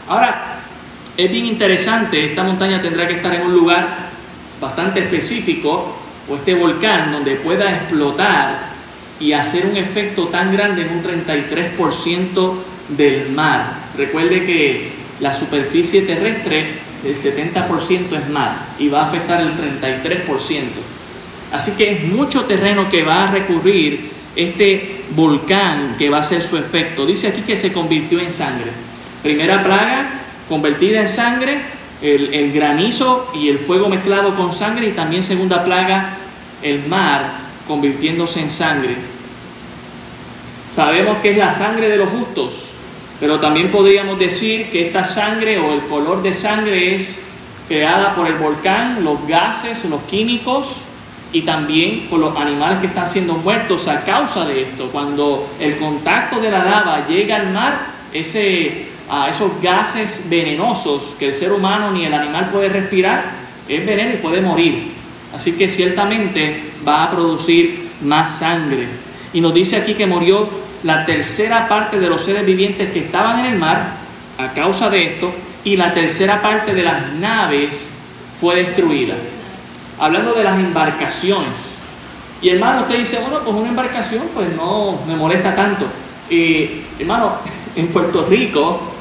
[0.08, 0.62] Ahora,
[1.18, 3.88] es bien interesante, esta montaña tendrá que estar en un lugar
[4.60, 5.96] bastante específico
[6.30, 8.75] o este volcán donde pueda explotar
[9.20, 12.54] y hacer un efecto tan grande en un 33%
[12.90, 13.86] del mar.
[13.98, 16.66] Recuerde que la superficie terrestre,
[17.04, 20.64] el 70% es mar y va a afectar el 33%.
[21.52, 26.42] Así que es mucho terreno que va a recurrir este volcán que va a hacer
[26.42, 27.06] su efecto.
[27.06, 28.72] Dice aquí que se convirtió en sangre.
[29.24, 30.10] Primera plaga,
[30.50, 31.62] convertida en sangre,
[32.02, 34.90] el granizo y el fuego mezclado con sangre.
[34.90, 36.18] Y también segunda plaga,
[36.62, 38.96] el mar convirtiéndose en sangre.
[40.72, 42.70] Sabemos que es la sangre de los justos,
[43.20, 47.22] pero también podríamos decir que esta sangre o el color de sangre es
[47.68, 50.82] creada por el volcán, los gases, los químicos
[51.32, 54.90] y también por los animales que están siendo muertos a causa de esto.
[54.92, 61.28] Cuando el contacto de la lava llega al mar, ese, a esos gases venenosos que
[61.28, 63.32] el ser humano ni el animal puede respirar,
[63.68, 64.95] es veneno y puede morir.
[65.36, 68.88] Así que ciertamente va a producir más sangre.
[69.34, 70.48] Y nos dice aquí que murió
[70.84, 73.98] la tercera parte de los seres vivientes que estaban en el mar
[74.38, 75.34] a causa de esto
[75.66, 77.92] y la tercera parte de las naves
[78.40, 79.16] fue destruida.
[80.00, 81.82] Hablando de las embarcaciones.
[82.42, 85.86] Y hermano, usted dice, bueno, pues una embarcación pues no me molesta tanto.
[86.30, 87.34] y hermano,
[87.76, 88.95] en Puerto Rico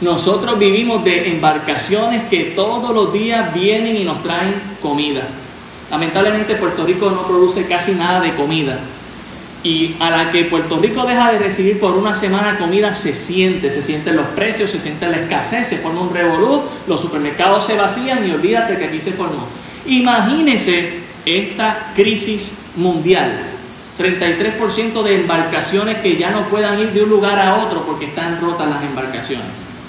[0.00, 5.28] nosotros vivimos de embarcaciones que todos los días vienen y nos traen comida.
[5.90, 8.78] Lamentablemente Puerto Rico no produce casi nada de comida.
[9.62, 13.70] Y a la que Puerto Rico deja de recibir por una semana comida, se siente,
[13.70, 17.74] se sienten los precios, se siente la escasez, se forma un revolú, los supermercados se
[17.74, 19.46] vacían y olvídate que aquí se formó.
[19.84, 23.48] Imagínese esta crisis mundial.
[23.98, 28.40] 33% de embarcaciones que ya no puedan ir de un lugar a otro porque están
[28.40, 29.79] rotas las embarcaciones.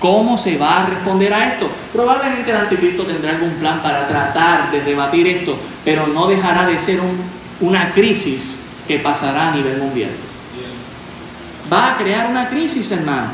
[0.00, 1.68] ¿Cómo se va a responder a esto?
[1.92, 6.78] Probablemente el anticristo tendrá algún plan para tratar de rebatir esto, pero no dejará de
[6.78, 7.00] ser
[7.60, 10.10] una crisis que pasará a nivel mundial.
[11.72, 13.28] Va a crear una crisis, hermano.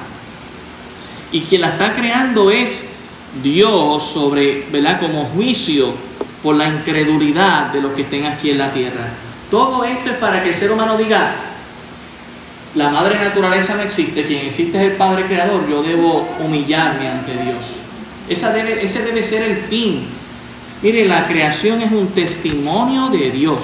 [1.30, 2.86] Y quien la está creando es
[3.42, 5.00] Dios sobre, ¿verdad?
[5.00, 5.92] Como juicio
[6.42, 9.08] por la incredulidad de los que estén aquí en la tierra.
[9.50, 11.34] Todo esto es para que el ser humano diga,
[12.74, 17.32] la madre naturaleza no existe, quien existe es el Padre Creador, yo debo humillarme ante
[17.32, 17.62] Dios.
[18.28, 20.06] Esa debe, ese debe ser el fin.
[20.82, 23.58] Mire, la creación es un testimonio de Dios.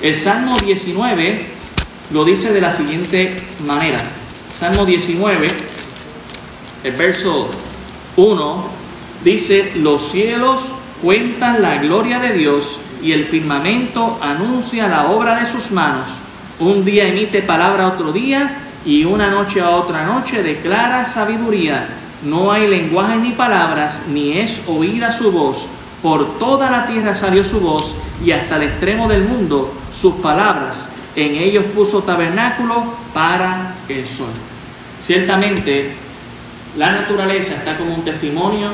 [0.00, 1.46] El Salmo 19
[2.12, 3.98] lo dice de la siguiente manera.
[4.50, 5.46] Salmo 19,
[6.84, 7.50] el verso
[8.16, 8.64] 1,
[9.24, 10.70] dice, los cielos
[11.02, 16.20] cuentan la gloria de Dios y el firmamento anuncia la obra de sus manos.
[16.60, 21.88] Un día emite palabra a otro día y una noche a otra noche declara sabiduría.
[22.22, 25.68] No hay lenguaje ni palabras, ni es oída su voz.
[26.02, 30.90] Por toda la tierra salió su voz y hasta el extremo del mundo sus palabras.
[31.16, 34.28] En ellos puso tabernáculo para el sol.
[35.00, 35.94] Ciertamente,
[36.76, 38.70] la naturaleza está como un testimonio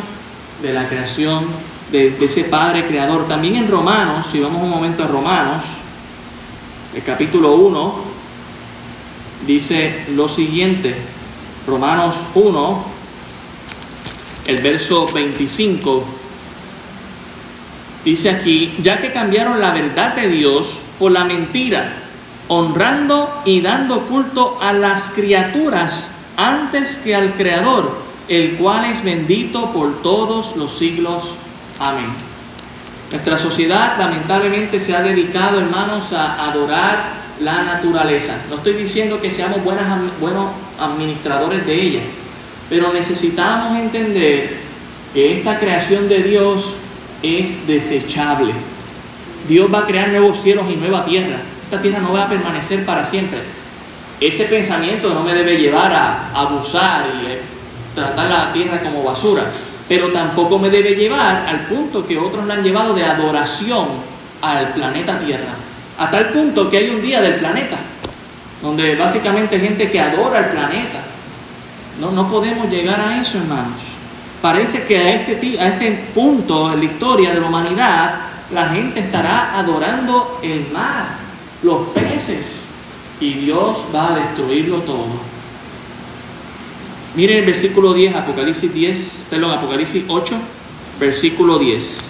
[0.63, 1.47] de la creación
[1.91, 3.27] de, ese Padre Creador.
[3.27, 5.65] También en Romanos, si vamos un momento a Romanos,
[6.95, 7.95] el capítulo 1,
[9.47, 10.95] dice lo siguiente.
[11.67, 12.85] Romanos 1,
[14.47, 16.21] el verso 25
[18.05, 21.97] Dice aquí, ya que cambiaron la verdad de Dios por la mentira,
[22.49, 27.99] honrando y dando culto a las criaturas antes que al Creador,
[28.29, 31.35] el cual es bendito por todos los siglos.
[31.79, 32.30] Amén.
[33.11, 38.37] Nuestra sociedad lamentablemente se ha dedicado, hermanos, a adorar la naturaleza.
[38.49, 42.01] No estoy diciendo que seamos buenos administradores de ella,
[42.69, 44.59] pero necesitamos entender
[45.13, 46.75] que esta creación de Dios
[47.23, 48.53] es desechable.
[49.49, 51.39] Dios va a crear nuevos cielos y nueva tierra.
[51.65, 53.41] Esta tierra no va a permanecer para siempre.
[54.21, 57.41] Ese pensamiento no me debe llevar a abusar y eh,
[57.95, 59.51] tratar la tierra como basura,
[59.91, 63.89] pero tampoco me debe llevar al punto que otros la han llevado de adoración
[64.41, 65.53] al planeta Tierra.
[65.99, 67.77] Hasta el punto que hay un día del planeta,
[68.63, 71.01] donde básicamente hay gente que adora el planeta.
[72.01, 73.81] No, no podemos llegar a eso, hermanos.
[74.41, 78.15] Parece que a este, a este punto en la historia de la humanidad,
[78.55, 81.17] la gente estará adorando el mar,
[81.65, 82.69] los peces,
[83.19, 85.09] y Dios va a destruirlo todo.
[87.15, 90.37] Miren el versículo 10, Apocalipsis 10, perdón, Apocalipsis 8,
[91.01, 92.09] versículo 10.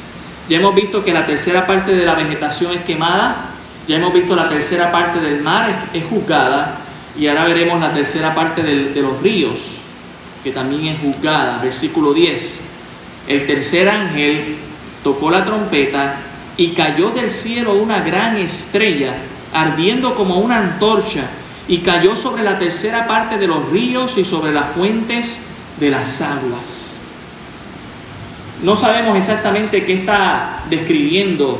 [0.48, 3.50] Ya hemos visto que la tercera parte de la vegetación es quemada,
[3.88, 6.80] ya hemos visto la tercera parte del mar es, juzgada,
[7.18, 9.80] y ahora veremos la tercera parte de los ríos
[10.42, 11.58] que también es juzgada.
[11.62, 12.60] Versículo 10.
[13.28, 14.56] El tercer ángel
[15.02, 16.16] tocó la trompeta
[16.56, 19.14] y cayó del cielo una gran estrella,
[19.52, 21.30] ardiendo como una antorcha,
[21.68, 25.40] y cayó sobre la tercera parte de los ríos y sobre las fuentes
[25.78, 26.98] de las aguas.
[28.62, 31.58] No sabemos exactamente qué está describiendo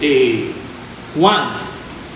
[0.00, 0.52] eh,
[1.18, 1.68] Juan.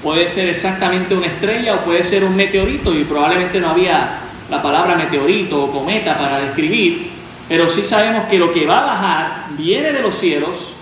[0.03, 4.18] Puede ser exactamente una estrella o puede ser un meteorito y probablemente no había
[4.51, 7.11] la palabra meteorito o cometa para describir,
[7.49, 10.74] pero sí sabemos que lo que va a bajar viene de los cielos,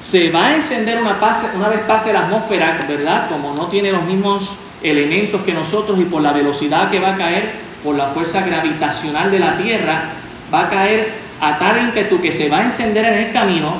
[0.00, 1.16] se va a encender una,
[1.54, 3.28] una vez pase la atmósfera, ¿verdad?
[3.28, 7.16] Como no tiene los mismos elementos que nosotros y por la velocidad que va a
[7.16, 7.52] caer,
[7.82, 10.04] por la fuerza gravitacional de la Tierra,
[10.52, 13.74] va a caer a tal ímpetu que se va a encender en el camino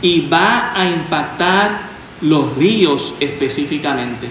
[0.00, 1.88] y va a impactar
[2.20, 4.28] los ríos específicamente.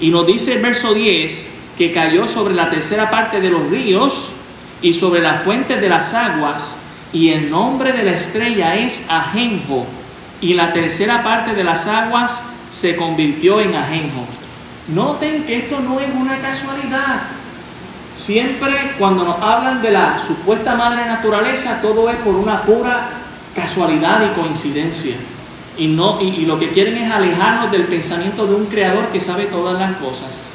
[0.00, 4.32] Y nos dice el verso 10 que cayó sobre la tercera parte de los ríos
[4.80, 6.76] y sobre las fuentes de las aguas,
[7.12, 9.86] y el nombre de la estrella es Ajenjo,
[10.40, 14.26] y la tercera parte de las aguas se convirtió en Ajenjo.
[14.88, 17.22] Noten que esto no es una casualidad.
[18.14, 23.10] Siempre cuando nos hablan de la supuesta madre naturaleza, todo es por una pura
[23.54, 25.16] casualidad y coincidencia.
[25.76, 29.44] Y, no, y, lo que quieren es alejarnos del pensamiento de un creador que sabe
[29.44, 30.50] todas las cosas.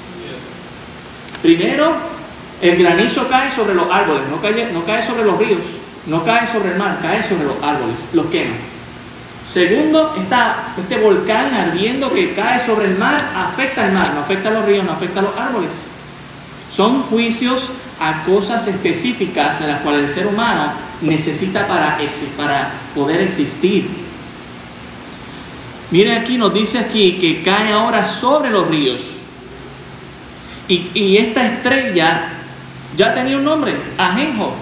[1.42, 1.94] Primero,
[2.62, 5.62] el granizo cae sobre los árboles, no cae, no cae sobre los ríos,
[6.08, 8.56] no cae sobre el mar, cae sobre los árboles, los quema.
[9.46, 14.50] Segundo, está este volcán ardiendo que cae sobre el mar afecta al mar, no afecta
[14.50, 15.90] a los ríos, no afecta a los árboles.
[16.72, 17.70] Son juicios
[18.00, 20.72] a cosas específicas de las cuales el ser humano
[21.02, 22.00] necesita para,
[22.38, 23.88] para poder existir.
[25.92, 29.02] Miren aquí, nos dice aquí que cae ahora sobre los ríos.
[30.68, 32.30] Y, y esta estrella
[32.98, 34.56] ya tenía un nombre, Ajenjo.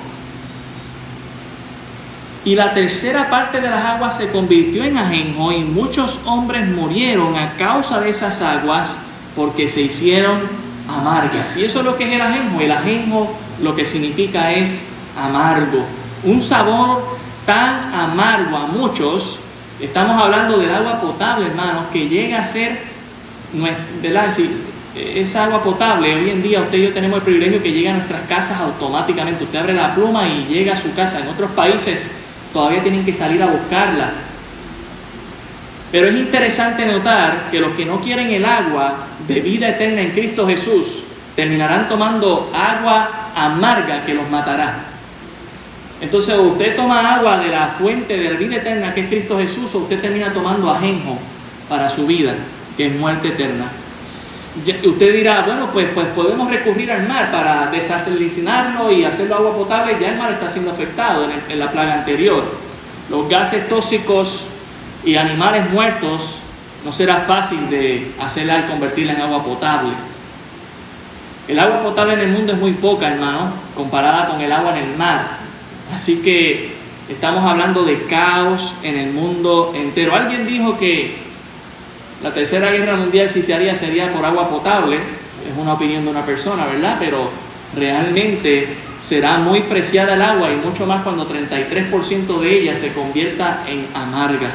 [2.43, 7.35] Y la tercera parte de las aguas se convirtió en ajenjo y muchos hombres murieron
[7.35, 8.97] a causa de esas aguas
[9.35, 10.39] porque se hicieron
[10.89, 11.55] amargas.
[11.57, 12.59] Y eso es lo que es el ajenjo.
[12.59, 13.31] El ajenjo
[13.61, 15.85] lo que significa es amargo.
[16.23, 17.03] Un sabor
[17.45, 19.37] tan amargo a muchos.
[19.79, 22.79] Estamos hablando del agua potable, hermanos, que llega a ser,
[24.01, 24.29] ¿verdad?
[24.29, 27.71] Es decir, esa agua potable, hoy en día usted y yo tenemos el privilegio que
[27.71, 29.43] llega a nuestras casas automáticamente.
[29.43, 31.19] Usted abre la pluma y llega a su casa.
[31.19, 32.09] En otros países
[32.53, 34.11] todavía tienen que salir a buscarla.
[35.91, 40.11] Pero es interesante notar que los que no quieren el agua de vida eterna en
[40.11, 41.03] Cristo Jesús
[41.35, 44.85] terminarán tomando agua amarga que los matará.
[46.01, 49.73] Entonces, usted toma agua de la fuente de la vida eterna que es Cristo Jesús,
[49.75, 51.17] o usted termina tomando ajenjo
[51.69, 52.33] para su vida,
[52.75, 53.65] que es muerte eterna.
[54.57, 59.95] Usted dirá, bueno, pues, pues podemos recurrir al mar para desalinizarlo y hacerlo agua potable.
[59.99, 62.43] Ya el mar está siendo afectado en, la plaga anterior.
[63.09, 64.43] Los gases tóxicos
[65.05, 66.39] y animales muertos
[66.83, 69.91] no será fácil de hacerla al convertirla en agua potable.
[71.47, 74.89] El agua potable en el mundo es muy poca, hermano, comparada con el agua en
[74.89, 75.37] el mar.
[75.93, 76.73] Así que
[77.09, 80.13] estamos hablando de caos en el mundo entero.
[80.13, 81.30] Alguien dijo que
[82.23, 86.11] la tercera guerra mundial si se haría sería por agua potable, es una opinión de
[86.11, 86.97] una persona, ¿verdad?
[86.99, 87.29] Pero
[87.75, 88.67] realmente
[88.99, 93.87] será muy preciada el agua y mucho más cuando 33% de ella se convierta en
[93.93, 94.49] amarga.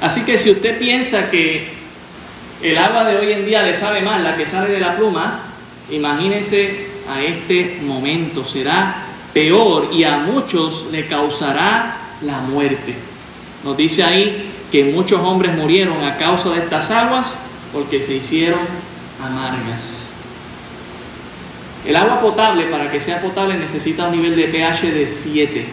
[0.00, 1.68] Así que si usted piensa que
[2.62, 5.40] el agua de hoy en día le sabe más la que sale de la pluma,
[5.90, 8.94] imagínese a este momento, será
[9.34, 12.94] peor y a muchos le causará la muerte.
[13.62, 17.38] Nos dice ahí que muchos hombres murieron a causa de estas aguas
[17.72, 18.58] porque se hicieron
[19.22, 20.08] amargas.
[21.86, 25.64] El agua potable, para que sea potable, necesita un nivel de pH de 7.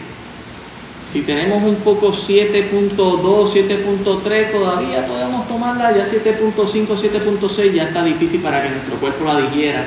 [1.04, 8.40] Si tenemos un poco 7.2, 7.3, todavía podemos tomarla, ya 7.5, 7.6 ya está difícil
[8.40, 9.84] para que nuestro cuerpo la digiera,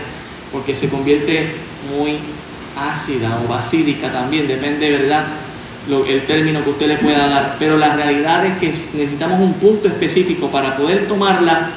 [0.51, 1.53] porque se convierte
[1.97, 2.18] muy
[2.78, 5.44] ácida o basílica también, depende, ¿verdad?,
[5.88, 9.88] el término que usted le pueda dar, pero la realidad es que necesitamos un punto
[9.88, 11.69] específico para poder tomarla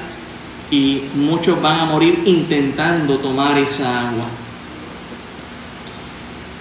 [0.70, 4.24] y muchos van a morir intentando tomar esa agua.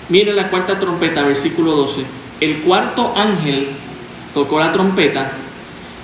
[0.09, 2.05] Mire la cuarta trompeta, versículo 12.
[2.39, 3.67] El cuarto ángel
[4.33, 5.31] tocó la trompeta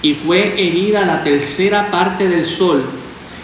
[0.01, 2.83] y fue herida la tercera parte del sol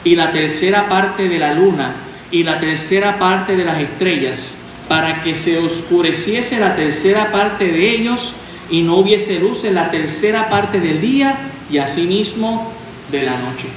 [0.04, 1.93] y la tercera parte de la luna
[2.32, 4.58] y la tercera parte de las estrellas
[4.90, 8.34] para que se oscureciese la tercera parte de ellos
[8.72, 11.38] y no hubiese luz en la tercera parte del día
[11.72, 12.74] y asimismo
[13.12, 13.68] de la noche.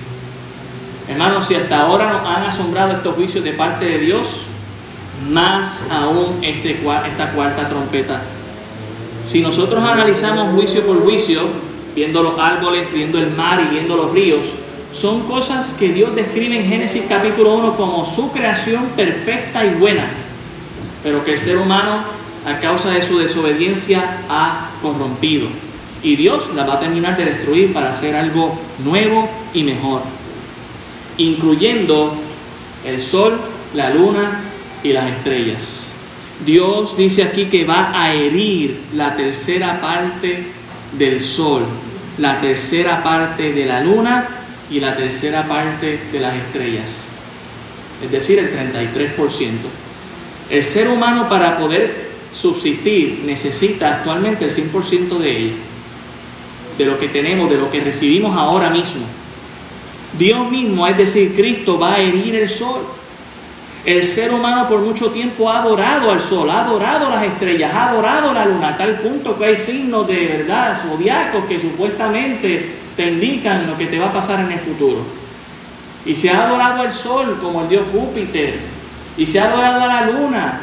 [1.08, 4.44] Hermanos, si hasta ahora nos han asombrado estos juicios de parte de Dios,
[5.28, 8.22] más aún este, esta cuarta trompeta.
[9.26, 11.42] Si nosotros analizamos juicio por juicio,
[11.94, 14.46] viendo los árboles, viendo el mar y viendo los ríos,
[14.92, 20.21] son cosas que Dios describe en Génesis capítulo 1 como su creación perfecta y buena
[21.02, 22.02] pero que el ser humano,
[22.46, 25.48] a causa de su desobediencia, ha corrompido.
[26.02, 30.02] Y Dios la va a terminar de destruir para hacer algo nuevo y mejor,
[31.18, 32.14] incluyendo
[32.84, 33.38] el sol,
[33.74, 34.40] la luna
[34.82, 35.86] y las estrellas.
[36.44, 40.44] Dios dice aquí que va a herir la tercera parte
[40.98, 41.62] del sol,
[42.18, 44.26] la tercera parte de la luna
[44.70, 47.04] y la tercera parte de las estrellas,
[48.04, 49.16] es decir, el 33%.
[50.50, 55.54] El ser humano para poder subsistir necesita actualmente el 100% de ella,
[56.78, 59.02] de lo que tenemos, de lo que recibimos ahora mismo.
[60.18, 62.80] Dios mismo, es decir, Cristo va a herir el sol.
[63.84, 67.90] El ser humano por mucho tiempo ha adorado al sol, ha adorado las estrellas, ha
[67.90, 73.08] adorado la luna, a tal punto que hay signos de verdad zodiacos que supuestamente te
[73.08, 75.00] indican lo que te va a pasar en el futuro.
[76.04, 78.60] Y se ha adorado al sol como el dios Júpiter,
[79.16, 80.60] y se ha adorado a la luna,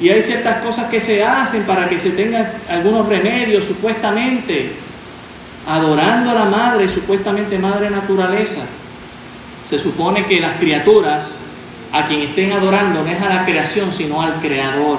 [0.00, 4.72] y hay ciertas cosas que se hacen para que se tengan algunos remedios supuestamente,
[5.68, 8.62] adorando a la madre, supuestamente madre naturaleza.
[9.64, 11.44] Se supone que las criaturas
[11.92, 14.98] a quien estén adorando no es a la creación, sino al creador.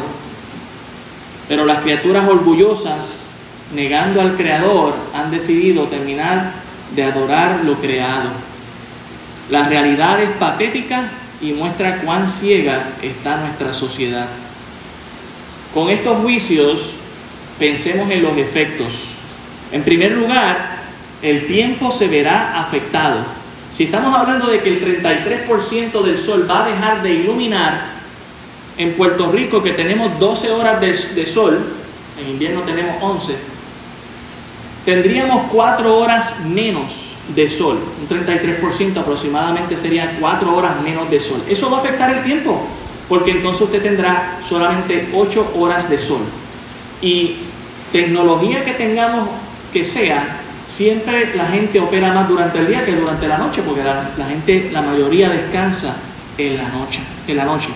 [1.50, 3.28] Pero las criaturas orgullosas,
[3.76, 6.52] negando al creador, han decidido terminar
[6.96, 8.30] de adorar lo creado.
[9.50, 11.10] La realidad es patética
[11.44, 14.28] y muestra cuán ciega está nuestra sociedad.
[15.74, 16.96] Con estos juicios
[17.60, 18.94] pensemos en los efectos.
[19.74, 20.78] En primer lugar,
[21.22, 23.26] el tiempo se verá afectado.
[23.74, 27.94] Si estamos hablando de que el 33% del sol va a dejar de iluminar,
[28.78, 31.60] en Puerto Rico que tenemos 12 horas de, sol,
[32.20, 33.36] en invierno tenemos 11,
[34.86, 37.03] tendríamos 4 horas menos
[37.36, 41.42] de sol, un 33% aproximadamente sería 4 horas menos de sol.
[41.48, 42.68] Eso va a afectar el tiempo
[43.08, 46.22] porque entonces usted tendrá solamente 8 horas de sol.
[47.02, 47.36] Y
[47.92, 49.30] tecnología que tengamos
[49.72, 53.84] que sea, siempre la gente opera más durante el día que durante la noche, porque
[53.84, 55.96] la, gente, la mayoría descansa
[56.38, 57.70] en la noche, en la noche.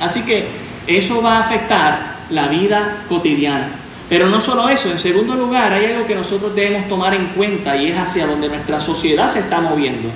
[0.00, 0.46] Así que
[0.86, 3.68] eso va a afectar la vida cotidiana.
[4.10, 7.76] Pero no solo eso, en segundo lugar, hay algo que nosotros debemos tomar en cuenta
[7.76, 10.08] y es hacia donde nuestra sociedad se está moviendo.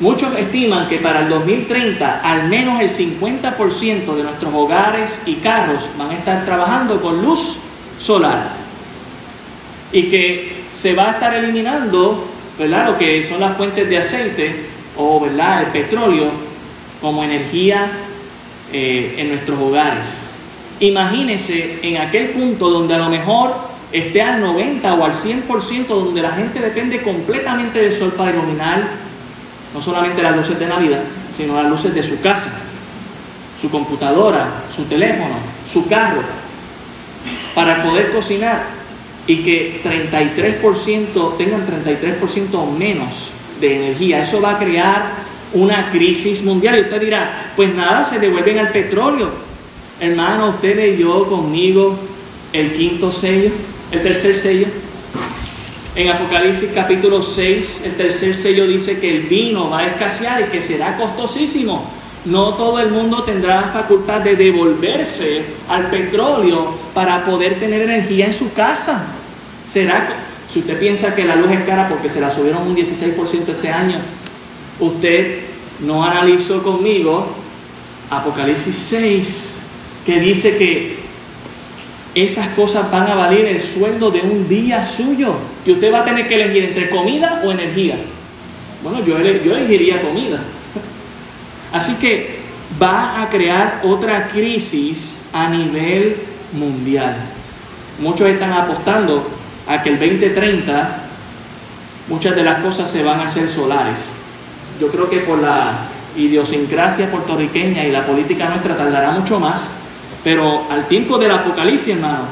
[0.00, 5.88] Muchos estiman que para el 2030 al menos el 50% de nuestros hogares y carros
[5.96, 7.58] van a estar trabajando con luz
[7.96, 8.54] solar
[9.92, 12.26] y que se va a estar eliminando
[12.58, 12.88] ¿verdad?
[12.88, 14.66] lo que son las fuentes de aceite
[14.96, 15.62] o ¿verdad?
[15.62, 16.30] el petróleo
[17.00, 17.90] como energía
[18.72, 20.29] eh, en nuestros hogares.
[20.80, 23.54] Imagínense en aquel punto donde a lo mejor
[23.92, 28.88] esté al 90 o al 100%, donde la gente depende completamente del sol para iluminar
[29.74, 31.02] no solamente las luces de Navidad,
[31.36, 32.52] sino las luces de su casa,
[33.60, 35.34] su computadora, su teléfono,
[35.70, 36.22] su carro,
[37.54, 38.62] para poder cocinar
[39.26, 44.22] y que 33% tengan 33% menos de energía.
[44.22, 45.12] Eso va a crear
[45.52, 46.78] una crisis mundial.
[46.78, 49.49] Y usted dirá, pues nada, se devuelven al petróleo.
[50.00, 51.94] Hermano, usted leyó conmigo
[52.54, 53.50] el quinto sello,
[53.92, 54.66] el tercer sello.
[55.94, 60.44] En Apocalipsis capítulo 6, el tercer sello dice que el vino va a escasear y
[60.44, 61.84] que será costosísimo.
[62.24, 68.24] No todo el mundo tendrá la facultad de devolverse al petróleo para poder tener energía
[68.24, 69.04] en su casa.
[69.66, 70.14] Será,
[70.48, 73.68] si usted piensa que la luz es cara porque se la subieron un 16% este
[73.68, 73.98] año,
[74.78, 75.40] usted
[75.80, 77.26] no analizó conmigo
[78.10, 79.59] Apocalipsis 6,
[80.10, 80.96] que dice que
[82.16, 85.36] esas cosas van a valer el sueldo de un día suyo.
[85.64, 87.96] Y usted va a tener que elegir entre comida o energía.
[88.82, 90.42] Bueno, yo, yo elegiría comida.
[91.72, 92.40] Así que
[92.82, 96.16] va a crear otra crisis a nivel
[96.54, 97.14] mundial.
[98.00, 99.30] Muchos están apostando
[99.68, 101.04] a que el 2030
[102.08, 104.12] muchas de las cosas se van a hacer solares.
[104.80, 105.86] Yo creo que por la
[106.16, 109.74] idiosincrasia puertorriqueña y la política nuestra tardará mucho más
[110.22, 112.24] pero al tiempo del Apocalipsis, hermano,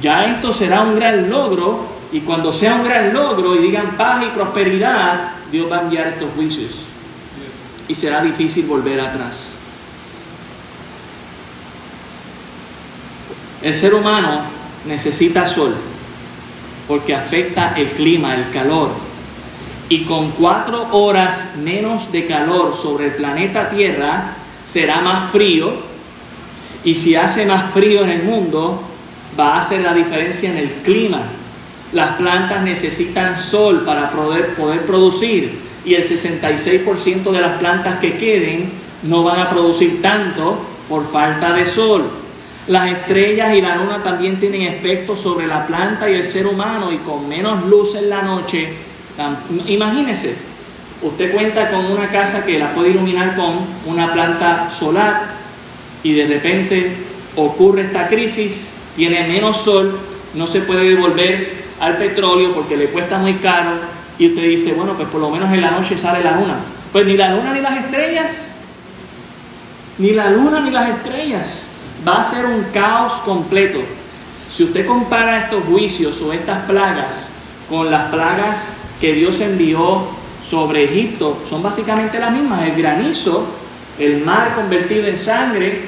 [0.00, 4.22] ya esto será un gran logro y cuando sea un gran logro y digan paz
[4.22, 6.88] y prosperidad, Dios va a enviar estos juicios
[7.88, 9.56] y será difícil volver atrás.
[13.60, 14.42] El ser humano
[14.86, 15.74] necesita sol
[16.86, 18.90] porque afecta el clima, el calor.
[19.90, 24.34] Y con cuatro horas menos de calor sobre el planeta Tierra
[24.66, 25.87] será más frío
[26.88, 28.82] y si hace más frío en el mundo,
[29.38, 31.20] va a hacer la diferencia en el clima.
[31.92, 38.16] Las plantas necesitan sol para poder, poder producir y el 66% de las plantas que
[38.16, 38.72] queden
[39.02, 42.08] no van a producir tanto por falta de sol.
[42.68, 46.90] Las estrellas y la luna también tienen efectos sobre la planta y el ser humano
[46.90, 48.72] y con menos luz en la noche.
[49.66, 50.36] Imagínese,
[51.02, 55.37] usted cuenta con una casa que la puede iluminar con una planta solar
[56.02, 56.92] y de repente
[57.36, 59.98] ocurre esta crisis, tiene menos sol,
[60.34, 63.72] no se puede devolver al petróleo porque le cuesta muy caro
[64.18, 66.56] y usted dice, bueno, pues por lo menos en la noche sale la luna.
[66.92, 68.50] Pues ni la luna ni las estrellas,
[69.98, 71.68] ni la luna ni las estrellas.
[72.06, 73.80] Va a ser un caos completo.
[74.50, 77.30] Si usted compara estos juicios o estas plagas
[77.68, 80.08] con las plagas que Dios envió
[80.42, 82.62] sobre Egipto, son básicamente las mismas.
[82.62, 83.46] El granizo,
[83.98, 85.80] el mar convertido en sangre,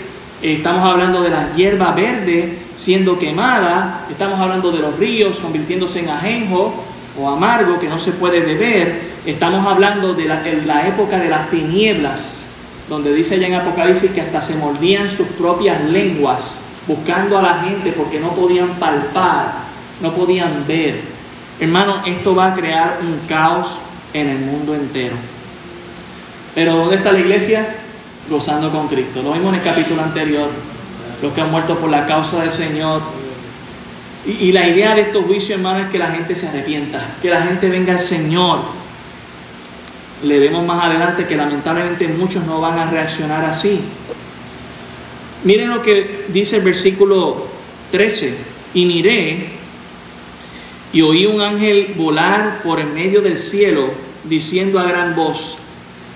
[0.42, 6.08] estamos hablando de la hierba verde siendo quemada, estamos hablando de los ríos convirtiéndose en
[6.08, 6.84] ajenjo
[7.18, 11.50] o amargo que no se puede beber, estamos hablando de la, la época de las
[11.50, 12.46] tinieblas,
[12.88, 17.58] donde dice allá en Apocalipsis que hasta se mordían sus propias lenguas buscando a la
[17.61, 19.52] gente porque no podían palpar,
[20.00, 21.00] no podían ver.
[21.61, 23.78] Hermano, esto va a crear un caos
[24.14, 25.14] en el mundo entero.
[26.54, 27.76] Pero ¿dónde está la iglesia?
[28.31, 29.22] Gozando con Cristo.
[29.22, 30.49] Lo vimos en el capítulo anterior.
[31.20, 33.03] Los que han muerto por la causa del Señor.
[34.24, 37.43] Y, la idea de estos juicios, hermano, es que la gente se arrepienta, que la
[37.43, 38.61] gente venga al Señor.
[40.22, 43.81] Le vemos más adelante que lamentablemente muchos no van a reaccionar así.
[45.43, 47.49] Miren lo que dice el versículo
[47.91, 48.35] 13.
[48.74, 49.61] Y miré
[50.93, 53.91] y oí un ángel volar por en medio del cielo,
[54.24, 55.57] diciendo a gran voz,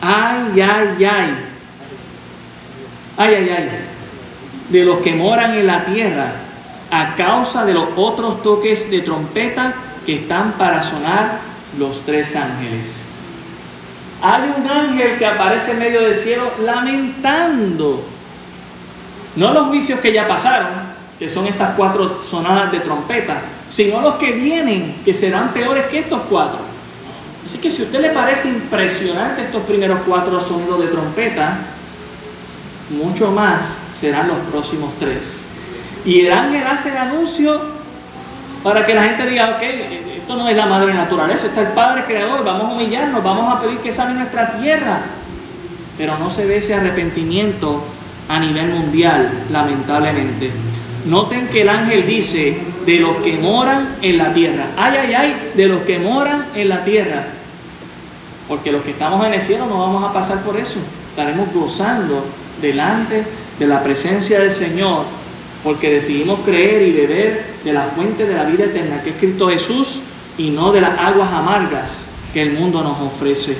[0.00, 1.34] ay, ay, ay,
[3.16, 3.70] ay, ay, ay,
[4.68, 6.32] de los que moran en la tierra,
[6.90, 9.74] a causa de los otros toques de trompeta
[10.06, 11.40] que están para sonar
[11.78, 13.06] los tres ángeles.
[14.22, 18.14] Hay un ángel que aparece en medio del cielo lamentando
[19.36, 20.68] no los vicios que ya pasaron,
[21.18, 26.00] que son estas cuatro sonadas de trompeta, sino los que vienen, que serán peores que
[26.00, 26.60] estos cuatro.
[27.44, 31.58] Así que si a usted le parece impresionante estos primeros cuatro sonidos de trompeta,
[32.90, 35.42] mucho más serán los próximos tres.
[36.04, 37.60] Y el ángel hace el anuncio
[38.62, 39.62] para que la gente diga, ok,
[40.16, 43.60] esto no es la madre naturaleza, está el Padre Creador, vamos a humillarnos, vamos a
[43.60, 45.02] pedir que sane nuestra tierra.
[45.96, 47.84] Pero no se ve ese arrepentimiento
[48.28, 50.50] a nivel mundial, lamentablemente.
[51.06, 54.68] Noten que el ángel dice, de los que moran en la tierra.
[54.76, 57.24] Ay, ay, ay, de los que moran en la tierra.
[58.48, 60.78] Porque los que estamos en el cielo no vamos a pasar por eso.
[61.10, 62.24] Estaremos gozando
[62.60, 63.24] delante
[63.58, 65.04] de la presencia del Señor,
[65.62, 69.48] porque decidimos creer y beber de la fuente de la vida eterna, que es Cristo
[69.48, 70.00] Jesús,
[70.36, 73.56] y no de las aguas amargas que el mundo nos ofrece.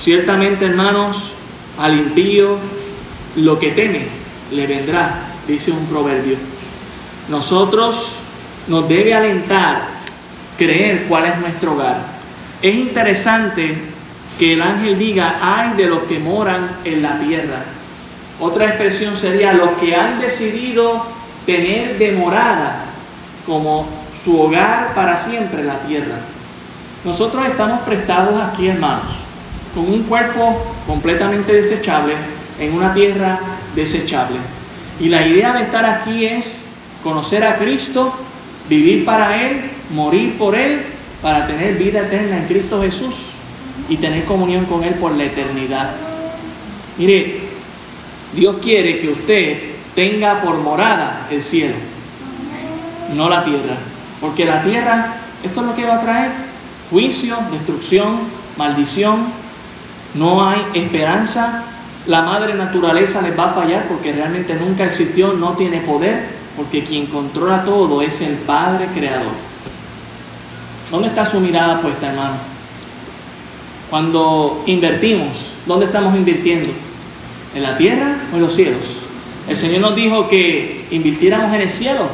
[0.00, 1.32] Ciertamente, hermanos,
[1.78, 2.58] al impío
[3.36, 4.06] lo que teme
[4.52, 6.36] le vendrá, dice un proverbio.
[7.28, 8.12] Nosotros
[8.68, 9.88] nos debe alentar
[10.56, 12.16] creer cuál es nuestro hogar.
[12.62, 13.76] Es interesante
[14.38, 17.64] que el ángel diga, ay de los que moran en la tierra.
[18.40, 21.06] Otra expresión sería los que han decidido
[21.46, 22.84] tener de morada
[23.46, 23.86] como
[24.24, 26.18] su hogar para siempre la tierra.
[27.04, 29.12] Nosotros estamos prestados aquí, hermanos,
[29.74, 32.14] con un cuerpo completamente desechable,
[32.58, 33.38] en una tierra
[33.74, 34.38] desechable.
[34.98, 36.66] Y la idea de estar aquí es
[37.02, 38.12] conocer a Cristo,
[38.68, 40.82] vivir para Él, morir por Él,
[41.22, 43.14] para tener vida eterna en Cristo Jesús
[43.88, 45.92] y tener comunión con Él por la eternidad.
[46.98, 47.40] Mire,
[48.36, 49.58] Dios quiere que usted
[49.94, 51.74] tenga por morada el cielo,
[53.14, 53.76] no la tierra.
[54.20, 56.30] Porque la tierra, esto es lo que va a traer,
[56.90, 58.20] juicio, destrucción,
[58.56, 59.24] maldición,
[60.14, 61.64] no hay esperanza
[62.06, 66.84] la madre naturaleza les va a fallar porque realmente nunca existió, no tiene poder, porque
[66.84, 69.32] quien controla todo es el Padre Creador.
[70.90, 72.36] ¿Dónde está su mirada puesta, hermano?
[73.90, 76.70] Cuando invertimos, ¿dónde estamos invirtiendo?
[77.56, 78.82] ¿En la tierra o en los cielos?
[79.48, 82.06] El Señor nos dijo que invirtiéramos en el cielo,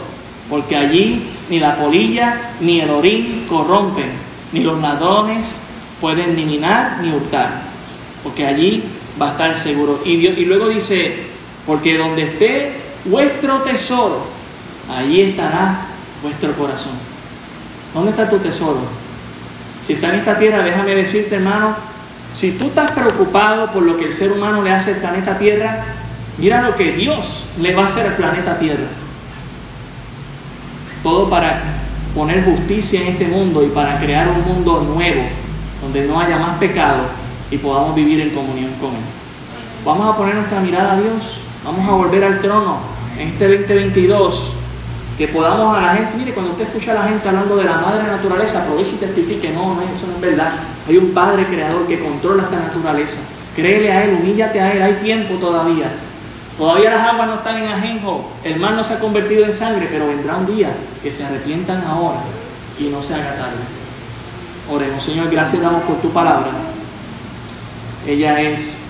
[0.48, 1.20] porque allí
[1.50, 4.06] ni la polilla ni el orín corrompen,
[4.52, 5.60] ni los ladrones
[6.00, 7.62] pueden ni minar ni hurtar,
[8.22, 8.84] porque allí
[9.20, 10.00] va a estar seguro.
[10.04, 11.24] Y, y luego dice,
[11.66, 12.72] porque donde esté
[13.04, 14.24] vuestro tesoro,
[14.88, 15.86] ahí estará
[16.22, 16.92] vuestro corazón.
[17.92, 18.78] ¿Dónde está tu tesoro?
[19.80, 21.74] Si está en esta tierra, déjame decirte, hermano,
[22.34, 25.84] si tú estás preocupado por lo que el ser humano le hace al planeta Tierra,
[26.38, 28.86] mira lo que Dios le va a hacer al planeta Tierra.
[31.02, 31.62] Todo para
[32.14, 35.22] poner justicia en este mundo y para crear un mundo nuevo,
[35.82, 37.02] donde no haya más pecado
[37.50, 39.02] y podamos vivir en comunión con Él.
[39.84, 42.78] Vamos a poner nuestra mirada a Dios, vamos a volver al trono
[43.18, 44.54] en este 2022,
[45.18, 47.78] que podamos a la gente, mire, cuando usted escucha a la gente hablando de la
[47.78, 50.52] madre naturaleza, aproveche y testifique, no, no, eso no es verdad.
[50.88, 53.18] Hay un Padre Creador que controla esta naturaleza.
[53.54, 55.92] Créele a Él, humíllate a Él, hay tiempo todavía.
[56.56, 59.88] Todavía las aguas no están en ajenjo, el mar no se ha convertido en sangre,
[59.90, 62.20] pero vendrá un día que se arrepientan ahora
[62.78, 63.56] y no se haga tarde.
[64.70, 66.50] Oremos, Señor, gracias damos por tu palabra.
[68.06, 68.80] Ella es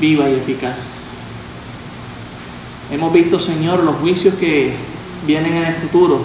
[0.00, 1.00] viva y eficaz.
[2.90, 4.74] Hemos visto, Señor, los juicios que
[5.26, 6.20] vienen en el futuro,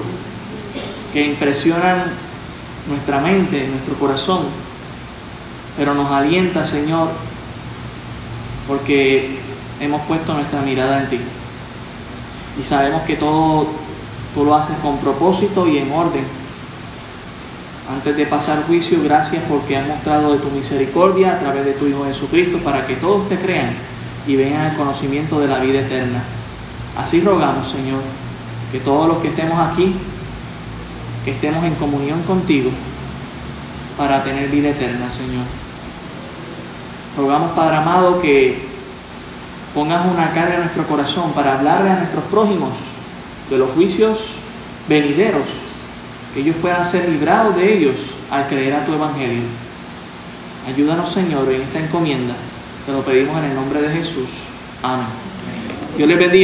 [1.14, 2.04] que impresionan
[2.88, 4.46] nuestra mente, nuestro corazón,
[5.78, 7.10] pero nos alienta, Señor,
[8.68, 9.40] porque
[9.80, 11.20] hemos puesto nuestra mirada en ti.
[12.60, 13.68] Y sabemos que todo
[14.34, 16.24] tú lo haces con propósito y en orden.
[17.90, 21.88] Antes de pasar juicio, gracias porque has mostrado de tu misericordia a través de tu
[21.88, 23.74] Hijo Jesucristo para que todos te crean
[24.28, 26.24] y vengan al conocimiento de la vida eterna.
[26.96, 28.02] Así rogamos, Señor,
[28.72, 29.94] que todos los que estemos aquí
[31.26, 32.72] estemos en comunión contigo
[33.98, 35.46] para tener vida eterna, Señor.
[37.18, 38.66] Rogamos, Padre amado, que
[39.74, 42.72] pongas una carga en nuestro corazón para hablarle a nuestros prójimos
[43.50, 44.34] de los juicios
[44.88, 45.48] venideros,
[46.34, 47.96] que ellos puedan ser librados de ellos
[48.32, 49.44] al creer a tu evangelio.
[50.68, 52.34] Ayúdanos, Señor, en esta encomienda.
[52.86, 54.30] Te lo pedimos en el nombre de Jesús.
[54.82, 55.08] Amén.
[55.98, 56.40] Dios les bendiga.